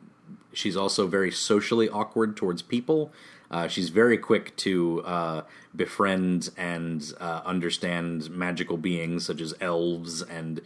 she's 0.52 0.76
also 0.76 1.06
very 1.06 1.30
socially 1.30 1.88
awkward 1.88 2.36
towards 2.36 2.62
people. 2.62 3.12
Uh, 3.50 3.68
she's 3.68 3.90
very 3.90 4.16
quick 4.16 4.56
to 4.56 5.02
uh, 5.04 5.42
befriend 5.76 6.48
and 6.56 7.12
uh, 7.20 7.42
understand 7.44 8.30
magical 8.30 8.78
beings 8.78 9.26
such 9.26 9.42
as 9.42 9.54
elves 9.60 10.22
and 10.22 10.62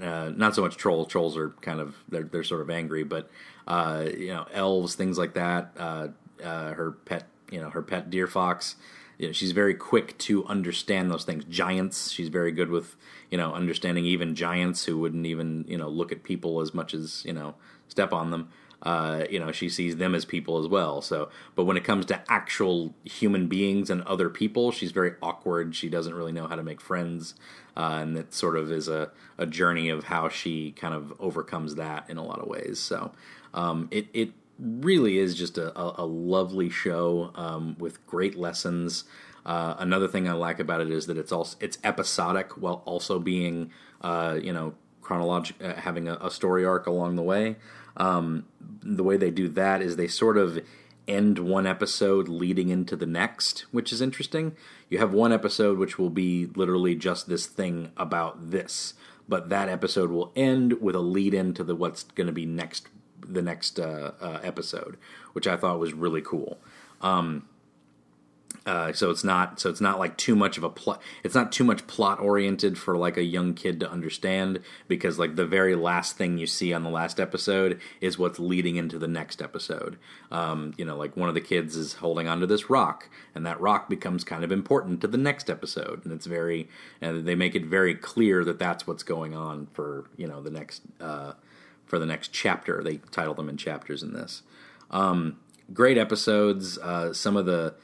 uh, 0.00 0.30
not 0.34 0.54
so 0.54 0.62
much 0.62 0.76
trolls. 0.76 1.08
Trolls 1.08 1.36
are 1.36 1.50
kind 1.60 1.80
of 1.80 1.96
they're 2.08 2.24
they're 2.24 2.44
sort 2.44 2.60
of 2.60 2.70
angry, 2.70 3.04
but 3.04 3.30
uh, 3.66 4.06
you 4.16 4.28
know 4.28 4.46
elves, 4.52 4.94
things 4.94 5.18
like 5.18 5.34
that. 5.34 5.72
Uh, 5.76 6.08
her 6.42 6.92
pet 7.04 7.26
you 7.50 7.60
know 7.60 7.70
her 7.70 7.82
pet 7.82 8.10
deer 8.10 8.26
fox. 8.26 8.76
You 9.18 9.28
know, 9.28 9.32
she's 9.32 9.52
very 9.52 9.74
quick 9.74 10.18
to 10.18 10.44
understand 10.46 11.08
those 11.08 11.24
things. 11.24 11.44
Giants, 11.44 12.10
she's 12.10 12.28
very 12.28 12.50
good 12.50 12.68
with 12.70 12.96
you 13.30 13.38
know 13.38 13.52
understanding 13.54 14.04
even 14.04 14.34
giants 14.34 14.84
who 14.84 14.98
wouldn't 14.98 15.26
even 15.26 15.64
you 15.68 15.78
know 15.78 15.88
look 15.88 16.12
at 16.12 16.24
people 16.24 16.60
as 16.60 16.74
much 16.74 16.94
as 16.94 17.24
you 17.24 17.32
know 17.32 17.54
step 17.88 18.12
on 18.12 18.30
them. 18.30 18.48
Uh, 18.84 19.24
you 19.30 19.40
know, 19.40 19.50
she 19.50 19.68
sees 19.68 19.96
them 19.96 20.14
as 20.14 20.24
people 20.24 20.58
as 20.58 20.68
well. 20.68 21.00
So, 21.00 21.30
but 21.54 21.64
when 21.64 21.76
it 21.76 21.84
comes 21.84 22.04
to 22.06 22.22
actual 22.30 22.94
human 23.04 23.48
beings 23.48 23.88
and 23.88 24.02
other 24.02 24.28
people, 24.28 24.70
she's 24.72 24.92
very 24.92 25.14
awkward. 25.22 25.74
She 25.74 25.88
doesn't 25.88 26.14
really 26.14 26.32
know 26.32 26.46
how 26.46 26.54
to 26.54 26.62
make 26.62 26.80
friends, 26.80 27.34
uh, 27.76 27.98
and 28.02 28.16
it 28.16 28.34
sort 28.34 28.56
of 28.56 28.70
is 28.70 28.86
a, 28.86 29.10
a 29.38 29.46
journey 29.46 29.88
of 29.88 30.04
how 30.04 30.28
she 30.28 30.72
kind 30.72 30.94
of 30.94 31.14
overcomes 31.18 31.76
that 31.76 32.08
in 32.10 32.18
a 32.18 32.24
lot 32.24 32.40
of 32.40 32.46
ways. 32.46 32.78
So, 32.78 33.12
um, 33.54 33.88
it 33.90 34.06
it 34.12 34.32
really 34.58 35.18
is 35.18 35.34
just 35.34 35.58
a, 35.58 35.76
a, 35.78 36.04
a 36.04 36.06
lovely 36.06 36.70
show 36.70 37.32
um, 37.34 37.76
with 37.78 38.06
great 38.06 38.36
lessons. 38.36 39.04
Uh, 39.46 39.74
another 39.78 40.08
thing 40.08 40.28
I 40.28 40.32
like 40.32 40.58
about 40.58 40.80
it 40.80 40.90
is 40.90 41.06
that 41.06 41.18
it's 41.18 41.32
also 41.32 41.56
it's 41.60 41.78
episodic 41.84 42.52
while 42.52 42.82
also 42.84 43.18
being 43.18 43.70
uh, 44.00 44.38
you 44.42 44.52
know 44.52 44.74
chronologic, 45.02 45.62
uh, 45.62 45.74
having 45.80 46.08
a, 46.08 46.14
a, 46.14 46.30
story 46.30 46.64
arc 46.64 46.86
along 46.86 47.16
the 47.16 47.22
way. 47.22 47.56
Um, 47.96 48.46
the 48.60 49.04
way 49.04 49.16
they 49.16 49.30
do 49.30 49.48
that 49.50 49.82
is 49.82 49.96
they 49.96 50.08
sort 50.08 50.36
of 50.36 50.60
end 51.06 51.38
one 51.38 51.66
episode 51.66 52.28
leading 52.28 52.70
into 52.70 52.96
the 52.96 53.06
next, 53.06 53.66
which 53.70 53.92
is 53.92 54.00
interesting. 54.00 54.56
You 54.88 54.98
have 54.98 55.12
one 55.12 55.32
episode 55.32 55.78
which 55.78 55.98
will 55.98 56.10
be 56.10 56.46
literally 56.54 56.94
just 56.94 57.28
this 57.28 57.46
thing 57.46 57.92
about 57.96 58.50
this, 58.50 58.94
but 59.28 59.48
that 59.48 59.68
episode 59.68 60.10
will 60.10 60.32
end 60.34 60.80
with 60.80 60.94
a 60.94 61.00
lead 61.00 61.34
into 61.34 61.64
the 61.64 61.76
what's 61.76 62.04
going 62.04 62.26
to 62.26 62.32
be 62.32 62.46
next 62.46 62.88
the 63.26 63.42
next 63.42 63.80
uh, 63.80 64.12
uh, 64.20 64.40
episode, 64.42 64.98
which 65.32 65.46
I 65.46 65.56
thought 65.56 65.78
was 65.78 65.94
really 65.94 66.20
cool. 66.20 66.58
Um, 67.00 67.48
uh, 68.66 68.92
so 68.92 69.10
it's 69.10 69.24
not 69.24 69.60
so 69.60 69.68
it's 69.68 69.80
not 69.80 69.98
like 69.98 70.16
too 70.16 70.34
much 70.34 70.56
of 70.56 70.64
a 70.64 70.70
plot. 70.70 71.02
It's 71.22 71.34
not 71.34 71.52
too 71.52 71.64
much 71.64 71.86
plot 71.86 72.18
oriented 72.18 72.78
for 72.78 72.96
like 72.96 73.18
a 73.18 73.22
young 73.22 73.52
kid 73.52 73.78
to 73.80 73.90
understand 73.90 74.60
because 74.88 75.18
like 75.18 75.36
the 75.36 75.44
very 75.44 75.74
last 75.74 76.16
thing 76.16 76.38
you 76.38 76.46
see 76.46 76.72
on 76.72 76.82
the 76.82 76.88
last 76.90 77.20
episode 77.20 77.78
is 78.00 78.18
what's 78.18 78.38
leading 78.38 78.76
into 78.76 78.98
the 78.98 79.08
next 79.08 79.42
episode. 79.42 79.98
Um, 80.30 80.72
you 80.78 80.84
know, 80.84 80.96
like 80.96 81.14
one 81.14 81.28
of 81.28 81.34
the 81.34 81.42
kids 81.42 81.76
is 81.76 81.94
holding 81.94 82.26
onto 82.26 82.46
this 82.46 82.70
rock, 82.70 83.10
and 83.34 83.44
that 83.44 83.60
rock 83.60 83.90
becomes 83.90 84.24
kind 84.24 84.44
of 84.44 84.50
important 84.50 85.02
to 85.02 85.08
the 85.08 85.18
next 85.18 85.50
episode, 85.50 86.02
and 86.04 86.12
it's 86.12 86.26
very 86.26 86.68
and 87.02 87.26
they 87.26 87.34
make 87.34 87.54
it 87.54 87.66
very 87.66 87.94
clear 87.94 88.44
that 88.44 88.58
that's 88.58 88.86
what's 88.86 89.02
going 89.02 89.34
on 89.34 89.66
for 89.74 90.06
you 90.16 90.26
know 90.26 90.40
the 90.40 90.50
next 90.50 90.82
uh, 91.00 91.34
for 91.84 91.98
the 91.98 92.06
next 92.06 92.32
chapter. 92.32 92.82
They 92.82 92.96
title 93.10 93.34
them 93.34 93.50
in 93.50 93.58
chapters 93.58 94.02
in 94.02 94.14
this. 94.14 94.42
Um, 94.90 95.36
great 95.72 95.98
episodes. 95.98 96.78
Uh, 96.78 97.12
some 97.12 97.36
of 97.36 97.46
the, 97.46 97.74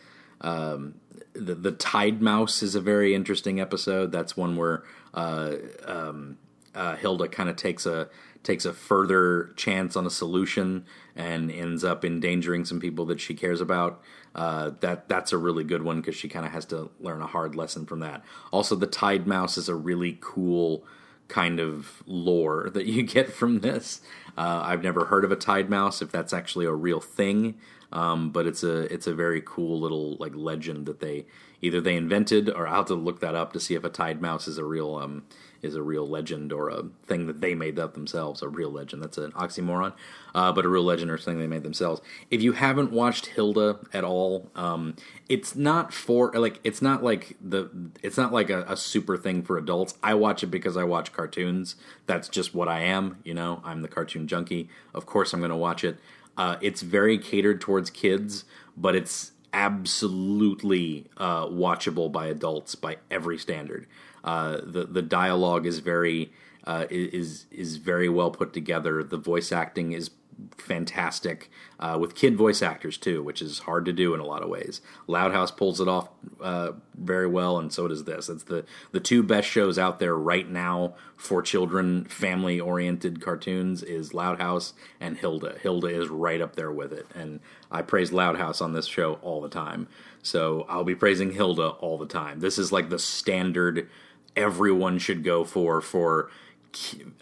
um, 0.40 0.94
the 1.32 1.54
the 1.54 1.72
Tide 1.72 2.20
Mouse 2.20 2.62
is 2.62 2.74
a 2.74 2.80
very 2.80 3.14
interesting 3.14 3.60
episode. 3.60 4.12
That's 4.12 4.36
one 4.36 4.56
where 4.56 4.84
uh, 5.14 5.54
um, 5.84 6.38
uh, 6.74 6.96
Hilda 6.96 7.28
kind 7.28 7.48
of 7.48 7.56
takes 7.56 7.86
a 7.86 8.08
takes 8.42 8.64
a 8.64 8.72
further 8.72 9.52
chance 9.56 9.96
on 9.96 10.06
a 10.06 10.10
solution 10.10 10.86
and 11.14 11.50
ends 11.50 11.84
up 11.84 12.04
endangering 12.04 12.64
some 12.64 12.80
people 12.80 13.04
that 13.06 13.20
she 13.20 13.34
cares 13.34 13.60
about. 13.60 14.02
Uh, 14.34 14.70
that 14.80 15.08
that's 15.08 15.32
a 15.32 15.38
really 15.38 15.64
good 15.64 15.82
one 15.82 16.00
because 16.00 16.14
she 16.14 16.28
kind 16.28 16.46
of 16.46 16.52
has 16.52 16.64
to 16.64 16.90
learn 17.00 17.20
a 17.20 17.26
hard 17.26 17.54
lesson 17.54 17.84
from 17.84 18.00
that. 18.00 18.22
Also, 18.50 18.74
the 18.76 18.86
Tide 18.86 19.26
Mouse 19.26 19.58
is 19.58 19.68
a 19.68 19.74
really 19.74 20.18
cool 20.20 20.84
kind 21.30 21.60
of 21.60 22.02
lore 22.06 22.68
that 22.70 22.84
you 22.86 23.02
get 23.02 23.32
from 23.32 23.60
this. 23.60 24.02
Uh, 24.36 24.60
I've 24.64 24.82
never 24.82 25.06
heard 25.06 25.24
of 25.24 25.32
a 25.32 25.36
tide 25.36 25.70
mouse, 25.70 26.02
if 26.02 26.10
that's 26.10 26.32
actually 26.32 26.66
a 26.66 26.72
real 26.72 27.00
thing, 27.00 27.56
um, 27.92 28.30
but 28.30 28.46
it's 28.46 28.62
a 28.62 28.92
it's 28.92 29.06
a 29.06 29.14
very 29.14 29.42
cool 29.44 29.80
little 29.80 30.16
like 30.18 30.32
legend 30.34 30.86
that 30.86 31.00
they 31.00 31.26
either 31.62 31.80
they 31.80 31.96
invented 31.96 32.48
or 32.48 32.66
I'll 32.66 32.76
have 32.76 32.86
to 32.86 32.94
look 32.94 33.20
that 33.20 33.34
up 33.34 33.52
to 33.52 33.60
see 33.60 33.74
if 33.74 33.84
a 33.84 33.90
tide 33.90 34.20
mouse 34.20 34.48
is 34.48 34.58
a 34.58 34.64
real 34.64 34.96
um, 34.96 35.24
is 35.62 35.74
a 35.74 35.82
real 35.82 36.08
legend 36.08 36.52
or 36.52 36.70
a 36.70 36.84
thing 37.06 37.26
that 37.26 37.40
they 37.40 37.54
made 37.54 37.78
up 37.78 37.94
themselves. 37.94 38.42
A 38.42 38.48
real 38.48 38.70
legend. 38.70 39.02
That's 39.02 39.18
an 39.18 39.32
oxymoron, 39.32 39.92
uh, 40.34 40.52
but 40.52 40.64
a 40.64 40.68
real 40.68 40.82
legend 40.82 41.10
or 41.10 41.18
something 41.18 41.38
they 41.38 41.46
made 41.46 41.62
themselves. 41.62 42.00
If 42.30 42.42
you 42.42 42.52
haven't 42.52 42.92
watched 42.92 43.26
Hilda 43.26 43.78
at 43.92 44.04
all, 44.04 44.50
um, 44.54 44.96
it's 45.28 45.54
not 45.54 45.92
for 45.92 46.32
like 46.32 46.60
it's 46.64 46.80
not 46.80 47.02
like 47.02 47.36
the 47.40 47.70
it's 48.02 48.16
not 48.16 48.32
like 48.32 48.50
a, 48.50 48.62
a, 48.62 48.76
super 48.76 49.16
thing 49.16 49.42
for 49.42 49.58
adults. 49.58 49.94
I 50.02 50.14
watch 50.14 50.42
it 50.42 50.48
because 50.48 50.76
I 50.76 50.84
watch 50.84 51.12
cartoons. 51.12 51.76
That's 52.06 52.28
just 52.28 52.54
what 52.54 52.68
I 52.68 52.80
am. 52.80 53.18
You 53.24 53.34
know, 53.34 53.60
I'm 53.64 53.82
the 53.82 53.88
cartoon 53.88 54.26
junkie. 54.26 54.68
Of 54.94 55.06
course, 55.06 55.32
I'm 55.32 55.40
going 55.40 55.50
to 55.50 55.56
watch 55.56 55.84
it. 55.84 55.98
Uh, 56.36 56.56
it's 56.60 56.80
very 56.80 57.18
catered 57.18 57.60
towards 57.60 57.90
kids, 57.90 58.44
but 58.76 58.94
it's 58.94 59.32
absolutely 59.52 61.06
uh, 61.16 61.46
watchable 61.46 62.10
by 62.10 62.26
adults 62.26 62.74
by 62.74 62.98
every 63.10 63.38
standard. 63.38 63.86
Uh, 64.22 64.60
the 64.62 64.84
the 64.84 65.02
dialogue 65.02 65.66
is 65.66 65.78
very 65.78 66.32
uh, 66.64 66.86
is 66.90 67.46
is 67.50 67.76
very 67.76 68.08
well 68.08 68.30
put 68.30 68.52
together. 68.52 69.02
The 69.02 69.16
voice 69.16 69.52
acting 69.52 69.92
is 69.92 70.10
fantastic 70.56 71.50
uh, 71.78 71.96
with 72.00 72.14
kid 72.14 72.36
voice 72.36 72.62
actors 72.62 72.96
too, 72.96 73.22
which 73.22 73.42
is 73.42 73.60
hard 73.60 73.84
to 73.84 73.92
do 73.92 74.14
in 74.14 74.20
a 74.20 74.24
lot 74.24 74.42
of 74.42 74.48
ways. 74.48 74.80
Loud 75.06 75.32
House 75.32 75.50
pulls 75.50 75.80
it 75.80 75.88
off 75.88 76.08
uh, 76.40 76.72
very 76.96 77.26
well, 77.26 77.58
and 77.58 77.72
so 77.72 77.88
does 77.88 78.04
this. 78.04 78.28
It's 78.28 78.44
the 78.44 78.64
the 78.92 79.00
two 79.00 79.22
best 79.22 79.48
shows 79.48 79.78
out 79.78 79.98
there 79.98 80.16
right 80.16 80.48
now 80.48 80.94
for 81.16 81.42
children, 81.42 82.04
family 82.06 82.58
oriented 82.58 83.20
cartoons 83.20 83.82
is 83.82 84.14
Loud 84.14 84.40
House 84.40 84.72
and 84.98 85.18
Hilda. 85.18 85.58
Hilda 85.60 85.88
is 85.88 86.08
right 86.08 86.40
up 86.40 86.56
there 86.56 86.72
with 86.72 86.92
it, 86.92 87.06
and 87.14 87.40
I 87.70 87.82
praise 87.82 88.12
Loud 88.12 88.38
House 88.38 88.60
on 88.60 88.72
this 88.72 88.86
show 88.86 89.14
all 89.22 89.40
the 89.40 89.48
time. 89.48 89.88
So 90.22 90.66
I'll 90.68 90.84
be 90.84 90.94
praising 90.94 91.32
Hilda 91.32 91.68
all 91.68 91.98
the 91.98 92.06
time. 92.06 92.40
This 92.40 92.58
is 92.58 92.72
like 92.72 92.88
the 92.88 92.98
standard 92.98 93.88
everyone 94.36 94.98
should 94.98 95.24
go 95.24 95.44
for 95.44 95.80
for 95.80 96.30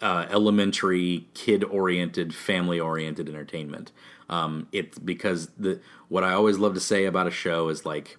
uh, 0.01 0.25
elementary, 0.29 1.27
kid 1.33 1.63
oriented, 1.63 2.33
family 2.33 2.79
oriented 2.79 3.27
entertainment. 3.29 3.91
Um, 4.29 4.67
it's 4.71 4.99
because 4.99 5.47
the 5.57 5.79
what 6.07 6.23
I 6.23 6.33
always 6.33 6.57
love 6.57 6.73
to 6.75 6.79
say 6.79 7.05
about 7.05 7.27
a 7.27 7.31
show 7.31 7.69
is 7.69 7.85
like, 7.85 8.17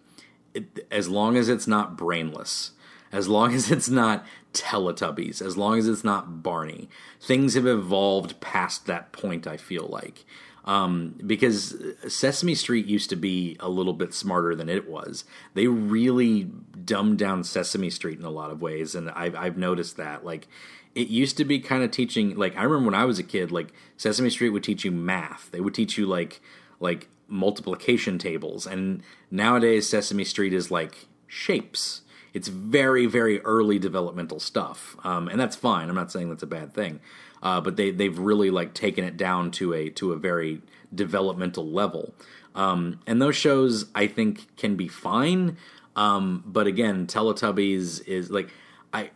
it, 0.54 0.86
as 0.90 1.08
long 1.08 1.36
as 1.36 1.48
it's 1.48 1.66
not 1.66 1.96
brainless, 1.96 2.72
as 3.12 3.28
long 3.28 3.54
as 3.54 3.70
it's 3.70 3.88
not 3.88 4.24
Teletubbies, 4.52 5.40
as 5.40 5.56
long 5.56 5.78
as 5.78 5.86
it's 5.86 6.04
not 6.04 6.42
Barney, 6.42 6.88
things 7.20 7.54
have 7.54 7.66
evolved 7.66 8.40
past 8.40 8.86
that 8.86 9.12
point. 9.12 9.46
I 9.46 9.56
feel 9.56 9.86
like. 9.86 10.24
Um, 10.64 11.14
because 11.26 11.74
Sesame 12.06 12.54
Street 12.54 12.86
used 12.86 13.08
to 13.10 13.16
be 13.16 13.56
a 13.60 13.68
little 13.68 13.94
bit 13.94 14.12
smarter 14.12 14.54
than 14.54 14.68
it 14.68 14.88
was. 14.88 15.24
They 15.54 15.66
really 15.66 16.50
dumbed 16.84 17.18
down 17.18 17.44
Sesame 17.44 17.88
Street 17.88 18.18
in 18.18 18.26
a 18.26 18.30
lot 18.30 18.50
of 18.50 18.60
ways, 18.60 18.94
and 18.94 19.10
I've, 19.10 19.34
I've 19.34 19.56
noticed 19.56 19.96
that. 19.96 20.24
Like, 20.24 20.48
it 20.94 21.08
used 21.08 21.36
to 21.36 21.44
be 21.44 21.60
kind 21.60 21.82
of 21.82 21.90
teaching 21.90 22.36
like 22.36 22.56
I 22.56 22.64
remember 22.64 22.86
when 22.86 23.00
I 23.00 23.04
was 23.04 23.18
a 23.18 23.22
kid, 23.22 23.52
like 23.52 23.72
Sesame 23.96 24.30
Street 24.30 24.50
would 24.50 24.64
teach 24.64 24.84
you 24.84 24.90
math. 24.90 25.50
They 25.50 25.60
would 25.60 25.74
teach 25.74 25.96
you 25.96 26.06
like 26.06 26.40
like 26.80 27.08
multiplication 27.28 28.18
tables, 28.18 28.66
and 28.66 29.02
nowadays 29.30 29.88
Sesame 29.88 30.24
Street 30.24 30.52
is 30.52 30.70
like 30.70 31.06
shapes. 31.26 32.02
It's 32.32 32.48
very 32.48 33.06
very 33.06 33.40
early 33.40 33.78
developmental 33.78 34.40
stuff, 34.40 34.96
um, 35.04 35.28
and 35.28 35.38
that's 35.38 35.56
fine. 35.56 35.88
I'm 35.88 35.94
not 35.94 36.12
saying 36.12 36.28
that's 36.28 36.42
a 36.42 36.48
bad 36.48 36.74
thing. 36.74 37.00
Uh, 37.42 37.60
but 37.60 37.76
they 37.76 37.90
they've 37.90 38.18
really 38.18 38.50
like 38.50 38.74
taken 38.74 39.04
it 39.04 39.16
down 39.16 39.50
to 39.52 39.72
a 39.72 39.90
to 39.90 40.12
a 40.12 40.16
very 40.16 40.62
developmental 40.94 41.66
level. 41.66 42.14
Um, 42.54 43.00
and 43.06 43.22
those 43.22 43.36
shows 43.36 43.86
I 43.94 44.06
think 44.06 44.56
can 44.56 44.76
be 44.76 44.88
fine. 44.88 45.56
Um, 45.96 46.42
but 46.46 46.66
again, 46.66 47.06
Teletubbies 47.06 48.06
is 48.06 48.30
like 48.30 48.50
I 48.92 49.10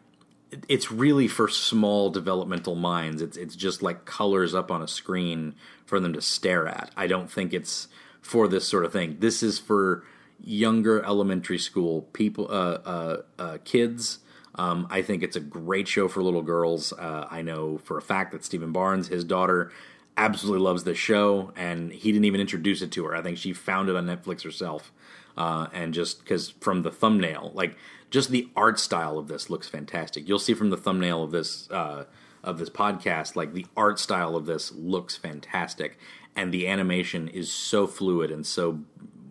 it's 0.69 0.91
really 0.91 1.29
for 1.29 1.49
small 1.49 2.11
developmental 2.11 2.75
minds. 2.75 3.23
It's 3.23 3.37
it's 3.37 3.57
just 3.57 3.83
like 3.83 4.05
colors 4.05 4.55
up 4.55 4.71
on 4.71 4.83
a 4.83 4.89
screen 4.89 5.55
for 5.85 6.01
them 6.01 6.13
to 6.13 6.21
stare 6.21 6.67
at. 6.67 6.91
I 6.97 7.07
don't 7.07 7.31
think 7.31 7.53
it's 7.53 7.89
for 8.21 8.49
this 8.49 8.67
sort 8.67 8.85
of 8.85 8.93
thing. 8.93 9.19
This 9.21 9.43
is 9.43 9.59
for 9.59 10.05
younger 10.43 11.03
elementary 11.05 11.59
school 11.59 12.03
people, 12.13 12.47
uh, 12.51 12.79
uh, 12.85 13.23
uh, 13.39 13.59
kids. 13.65 14.19
Um, 14.57 14.87
I 14.91 15.03
think 15.03 15.23
it's 15.23 15.37
a 15.37 15.41
great 15.41 15.89
show 15.89 16.09
for 16.09 16.23
little 16.23 16.43
girls. 16.43 16.93
Uh, 16.93 17.27
I 17.31 17.43
know 17.43 17.79
for 17.79 17.99
a 17.99 18.03
fact 18.03 18.33
that 18.33 18.45
Stephen 18.45 18.73
Barnes, 18.73 19.09
his 19.09 19.25
daughter, 19.25 19.73
absolutely 20.17 20.63
loves 20.63 20.85
this 20.85 20.99
show, 20.99 21.53
and 21.57 21.93
he 21.93 22.13
didn't 22.13 22.25
even 22.25 22.41
introduce 22.41 22.83
it 22.83 22.93
to 22.93 23.05
her. 23.05 23.17
I 23.17 23.23
think 23.23 23.39
she 23.39 23.53
found 23.53 23.89
it 23.89 23.97
on 23.97 24.07
Netflix 24.07 24.43
herself, 24.43 24.93
uh, 25.37 25.67
and 25.73 25.93
just 25.93 26.21
because 26.21 26.51
from 26.51 26.83
the 26.83 26.93
thumbnail, 26.93 27.51
like 27.55 27.77
just 28.11 28.31
the 28.31 28.49
art 28.55 28.79
style 28.79 29.19
of 29.19 29.27
this 29.27 29.51
looks 29.51 29.69
fantastic. 29.69 30.29
You'll 30.29 30.39
see 30.39 30.55
from 30.55 30.71
the 30.71 30.77
thumbnail 30.77 31.25
of 31.25 31.33
this 31.33 31.69
uh, 31.71 32.05
of 32.45 32.59
this 32.59 32.71
podcast, 32.71 33.35
like 33.35 33.55
the 33.55 33.67
art 33.77 33.99
style 33.99 34.37
of 34.37 34.47
this 34.47 34.71
looks 34.73 35.17
fantastic, 35.17 35.99
and 36.37 36.53
the 36.53 36.69
animation 36.69 37.27
is 37.27 37.51
so 37.51 37.87
fluid 37.87 38.31
and 38.31 38.47
so 38.47 38.81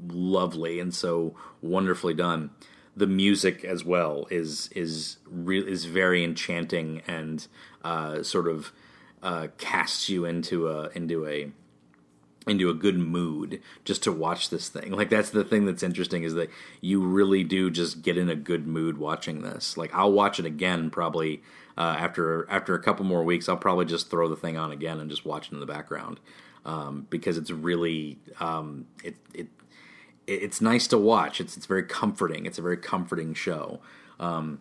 lovely 0.08 0.80
and 0.80 0.94
so 0.94 1.34
wonderfully 1.62 2.14
done. 2.14 2.50
The 2.96 3.08
music 3.08 3.64
as 3.64 3.84
well 3.84 4.28
is 4.30 4.70
is 4.76 5.18
re- 5.26 5.68
is 5.68 5.86
very 5.86 6.24
enchanting 6.24 7.02
and 7.08 7.48
uh, 7.84 8.24
sort 8.24 8.48
of 8.48 8.72
uh, 9.22 9.48
casts 9.58 10.10
you 10.10 10.26
into 10.26 10.68
a 10.68 10.90
into 10.90 11.26
a 11.26 11.52
into 12.48 12.70
a 12.70 12.74
good 12.74 12.98
mood 12.98 13.62
just 13.86 14.04
to 14.04 14.12
watch 14.12 14.50
this 14.50 14.70
thing. 14.70 14.92
Like 14.92 15.10
that's 15.10 15.30
the 15.30 15.44
thing 15.44 15.66
that's 15.66 15.84
interesting 15.84 16.24
is 16.24 16.34
that 16.34 16.50
you 16.82 17.02
really 17.02 17.44
do 17.44 17.70
just 17.70 18.02
get 18.02 18.18
in 18.18 18.30
a 18.30 18.36
good 18.36 18.68
mood 18.68 18.98
watching 18.98 19.42
this. 19.42 19.78
Like 19.78 19.94
I'll 19.94 20.12
watch 20.12 20.40
it 20.40 20.46
again 20.46 20.90
probably 20.90 21.42
uh, 21.78 21.96
after 21.98 22.50
after 22.50 22.76
a 22.76 22.82
couple 22.82 23.06
more 23.06 23.24
weeks. 23.24 23.48
I'll 23.48 23.58
probably 23.58 23.86
just 23.86 24.10
throw 24.10 24.28
the 24.28 24.36
thing 24.36 24.58
on 24.58 24.72
again 24.72 25.00
and 25.00 25.10
just 25.10 25.26
watch 25.26 25.48
it 25.48 25.54
in 25.54 25.60
the 25.60 25.66
background 25.66 26.20
um, 26.66 27.08
because 27.10 27.38
it's 27.38 27.52
really 27.52 28.20
um, 28.40 28.88
it 29.04 29.16
it 29.34 29.48
it's 30.28 30.62
nice 30.62 30.88
to 30.88 30.98
watch. 30.98 31.42
It's 31.42 31.58
it's 31.58 31.66
very 31.66 31.84
comforting. 31.84 32.46
It's 32.46 32.58
a 32.58 32.62
very 32.62 32.78
comforting 32.78 33.34
show. 33.34 33.80
Um, 34.20 34.60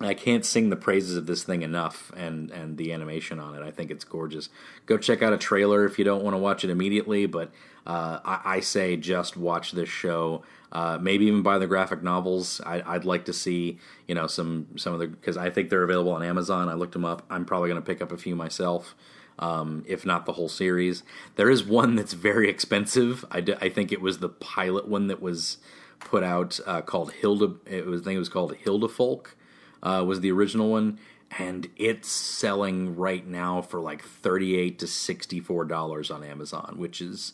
I 0.00 0.14
can't 0.14 0.44
sing 0.44 0.70
the 0.70 0.76
praises 0.76 1.16
of 1.16 1.26
this 1.26 1.42
thing 1.42 1.62
enough, 1.62 2.12
and 2.16 2.50
and 2.50 2.76
the 2.76 2.92
animation 2.92 3.40
on 3.40 3.54
it. 3.54 3.62
I 3.62 3.70
think 3.70 3.90
it's 3.90 4.04
gorgeous. 4.04 4.48
Go 4.86 4.96
check 4.96 5.22
out 5.22 5.32
a 5.32 5.38
trailer 5.38 5.84
if 5.84 5.98
you 5.98 6.04
don't 6.04 6.22
want 6.22 6.34
to 6.34 6.38
watch 6.38 6.64
it 6.64 6.70
immediately, 6.70 7.26
but 7.26 7.50
uh, 7.86 8.20
I, 8.24 8.40
I, 8.44 8.60
say 8.60 8.96
just 8.96 9.36
watch 9.36 9.72
this 9.72 9.88
show. 9.88 10.44
Uh, 10.70 10.98
maybe 11.00 11.24
even 11.24 11.42
buy 11.42 11.58
the 11.58 11.66
graphic 11.66 12.02
novels. 12.02 12.60
I, 12.64 12.92
would 12.92 13.06
like 13.06 13.24
to 13.24 13.32
see 13.32 13.78
you 14.06 14.14
know 14.14 14.26
some 14.26 14.68
some 14.76 14.92
of 14.92 15.00
the 15.00 15.08
because 15.08 15.36
I 15.36 15.50
think 15.50 15.70
they're 15.70 15.82
available 15.82 16.12
on 16.12 16.22
Amazon. 16.22 16.68
I 16.68 16.74
looked 16.74 16.92
them 16.92 17.04
up. 17.04 17.24
I'm 17.28 17.44
probably 17.44 17.68
going 17.68 17.80
to 17.80 17.86
pick 17.86 18.00
up 18.00 18.12
a 18.12 18.18
few 18.18 18.36
myself. 18.36 18.94
Um, 19.40 19.84
if 19.86 20.04
not 20.04 20.26
the 20.26 20.32
whole 20.32 20.48
series. 20.48 21.04
There 21.36 21.48
is 21.48 21.62
one 21.62 21.94
that's 21.94 22.12
very 22.12 22.50
expensive. 22.50 23.24
I, 23.30 23.40
d- 23.40 23.54
I 23.60 23.68
think 23.68 23.92
it 23.92 24.00
was 24.00 24.18
the 24.18 24.28
pilot 24.28 24.88
one 24.88 25.06
that 25.06 25.22
was 25.22 25.58
put 26.00 26.24
out 26.24 26.58
uh, 26.66 26.82
called 26.82 27.12
Hilda. 27.12 27.54
It 27.66 27.86
was 27.86 28.02
I 28.02 28.04
think 28.04 28.16
it 28.16 28.18
was 28.18 28.28
called 28.28 28.54
Hildafolk 28.64 29.34
uh, 29.82 30.04
was 30.06 30.20
the 30.20 30.32
original 30.32 30.70
one, 30.70 30.98
and 31.38 31.68
it's 31.76 32.10
selling 32.10 32.96
right 32.96 33.26
now 33.26 33.62
for 33.62 33.80
like 33.80 34.02
thirty-eight 34.02 34.78
to 34.80 34.86
sixty-four 34.86 35.64
dollars 35.66 36.10
on 36.10 36.24
Amazon, 36.24 36.74
which 36.76 37.00
is 37.00 37.32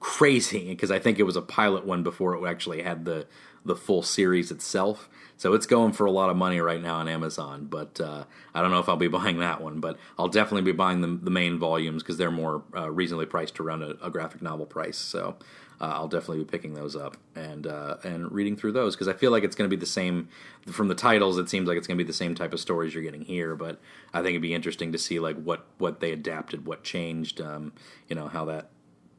crazy 0.00 0.68
because 0.68 0.90
I 0.90 0.98
think 0.98 1.18
it 1.18 1.24
was 1.24 1.36
a 1.36 1.42
pilot 1.42 1.86
one 1.86 2.02
before 2.02 2.34
it 2.34 2.48
actually 2.48 2.82
had 2.82 3.04
the 3.04 3.26
the 3.64 3.76
full 3.76 4.02
series 4.02 4.50
itself. 4.50 5.08
So 5.36 5.52
it's 5.52 5.66
going 5.66 5.92
for 5.92 6.06
a 6.06 6.10
lot 6.10 6.30
of 6.30 6.36
money 6.36 6.60
right 6.60 6.80
now 6.80 6.96
on 6.96 7.08
Amazon, 7.08 7.66
but 7.66 8.00
uh, 8.00 8.24
I 8.54 8.62
don't 8.62 8.70
know 8.70 8.78
if 8.78 8.88
I'll 8.88 8.96
be 8.96 9.08
buying 9.20 9.38
that 9.38 9.60
one. 9.60 9.80
But 9.80 9.98
I'll 10.18 10.28
definitely 10.28 10.62
be 10.62 10.72
buying 10.72 11.00
the, 11.00 11.08
the 11.08 11.30
main 11.30 11.58
volumes 11.58 12.02
because 12.02 12.16
they're 12.16 12.30
more 12.30 12.62
uh, 12.76 12.90
reasonably 12.90 13.26
priced 13.26 13.58
around 13.60 13.82
a, 13.82 13.96
a, 14.02 14.10
graphic 14.10 14.42
novel 14.42 14.66
price. 14.66 14.96
So 14.96 15.36
uh, 15.80 15.86
I'll 15.86 16.08
definitely 16.08 16.38
be 16.38 16.50
picking 16.50 16.74
those 16.74 16.94
up 16.94 17.16
and 17.34 17.66
uh, 17.66 17.96
and 18.04 18.30
reading 18.30 18.56
through 18.56 18.72
those 18.72 18.94
because 18.94 19.08
I 19.08 19.12
feel 19.12 19.30
like 19.30 19.42
it's 19.42 19.56
going 19.56 19.68
to 19.68 19.76
be 19.76 19.80
the 19.80 19.86
same. 19.86 20.28
From 20.66 20.88
the 20.88 20.94
titles, 20.94 21.36
it 21.38 21.48
seems 21.48 21.68
like 21.68 21.76
it's 21.76 21.86
going 21.86 21.98
to 21.98 22.04
be 22.04 22.06
the 22.06 22.14
same 22.14 22.34
type 22.34 22.52
of 22.52 22.60
stories 22.60 22.94
you're 22.94 23.02
getting 23.02 23.24
here. 23.24 23.56
But 23.56 23.80
I 24.12 24.18
think 24.18 24.30
it'd 24.30 24.42
be 24.42 24.54
interesting 24.54 24.92
to 24.92 24.98
see 24.98 25.18
like 25.18 25.36
what 25.36 25.66
what 25.78 26.00
they 26.00 26.12
adapted, 26.12 26.66
what 26.66 26.84
changed, 26.84 27.40
um, 27.40 27.72
you 28.08 28.14
know, 28.14 28.28
how 28.28 28.44
that 28.46 28.70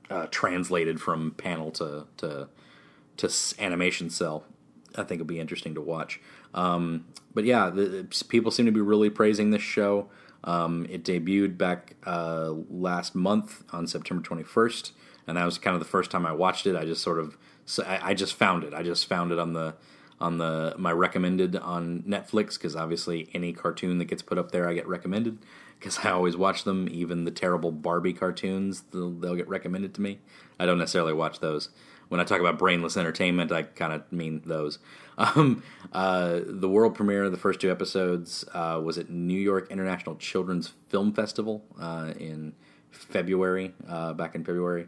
uh, 0.09 0.27
translated 0.27 1.01
from 1.01 1.31
panel 1.31 1.71
to 1.71 2.07
to 2.17 2.47
to 3.17 3.29
animation 3.59 4.09
cell. 4.09 4.45
I 4.97 5.03
think 5.03 5.21
it'll 5.21 5.27
be 5.27 5.39
interesting 5.39 5.75
to 5.75 5.81
watch. 5.81 6.19
Um, 6.53 7.05
but 7.33 7.45
yeah, 7.45 7.69
the, 7.69 8.07
people 8.29 8.51
seem 8.51 8.65
to 8.65 8.71
be 8.71 8.81
really 8.81 9.09
praising 9.09 9.51
this 9.51 9.61
show. 9.61 10.09
Um, 10.43 10.85
it 10.89 11.03
debuted 11.03 11.57
back 11.57 11.95
uh, 12.05 12.53
last 12.69 13.15
month 13.15 13.63
on 13.71 13.87
September 13.87 14.23
21st 14.23 14.91
and 15.27 15.37
that 15.37 15.45
was 15.45 15.57
kind 15.57 15.73
of 15.73 15.79
the 15.79 15.87
first 15.87 16.11
time 16.11 16.25
I 16.25 16.31
watched 16.31 16.67
it. 16.67 16.75
I 16.75 16.85
just 16.85 17.01
sort 17.01 17.19
of, 17.19 17.37
I, 17.85 18.11
I 18.11 18.13
just 18.13 18.33
found 18.35 18.63
it. 18.63 18.73
I 18.73 18.83
just 18.83 19.07
found 19.07 19.31
it 19.31 19.39
on 19.39 19.53
the 19.53 19.75
on 20.19 20.37
the 20.37 20.73
my 20.77 20.91
recommended 20.91 21.57
on 21.57 22.01
Netflix 22.03 22.53
because 22.53 22.75
obviously 22.75 23.29
any 23.33 23.51
cartoon 23.51 23.97
that 23.97 24.05
gets 24.05 24.21
put 24.21 24.37
up 24.37 24.51
there 24.51 24.69
I 24.69 24.73
get 24.73 24.87
recommended 24.87 25.39
because 25.77 25.99
I 26.05 26.11
always 26.11 26.37
watch 26.37 26.63
them. 26.63 26.87
Even 26.89 27.25
the 27.25 27.31
terrible 27.31 27.71
Barbie 27.71 28.13
cartoons, 28.13 28.83
they'll, 28.91 29.11
they'll, 29.11 29.35
get 29.35 29.49
recommended 29.49 29.93
to 29.95 30.01
me. 30.01 30.19
I 30.59 30.65
don't 30.65 30.77
necessarily 30.77 31.13
watch 31.13 31.39
those. 31.39 31.69
When 32.09 32.19
I 32.19 32.23
talk 32.23 32.39
about 32.39 32.59
brainless 32.59 32.97
entertainment, 32.97 33.51
I 33.51 33.63
kind 33.63 33.93
of 33.93 34.11
mean 34.11 34.41
those. 34.45 34.79
Um, 35.17 35.63
uh, 35.93 36.41
the 36.45 36.67
world 36.67 36.93
premiere 36.93 37.23
of 37.23 37.31
the 37.31 37.37
first 37.37 37.61
two 37.61 37.71
episodes 37.71 38.43
uh, 38.53 38.81
was 38.83 38.97
at 38.97 39.09
New 39.09 39.39
York 39.39 39.71
International 39.71 40.17
Children's 40.17 40.73
Film 40.89 41.13
Festival 41.13 41.63
uh, 41.79 42.11
in 42.19 42.51
February, 42.91 43.73
uh, 43.87 44.11
back 44.11 44.35
in 44.35 44.43
February. 44.43 44.87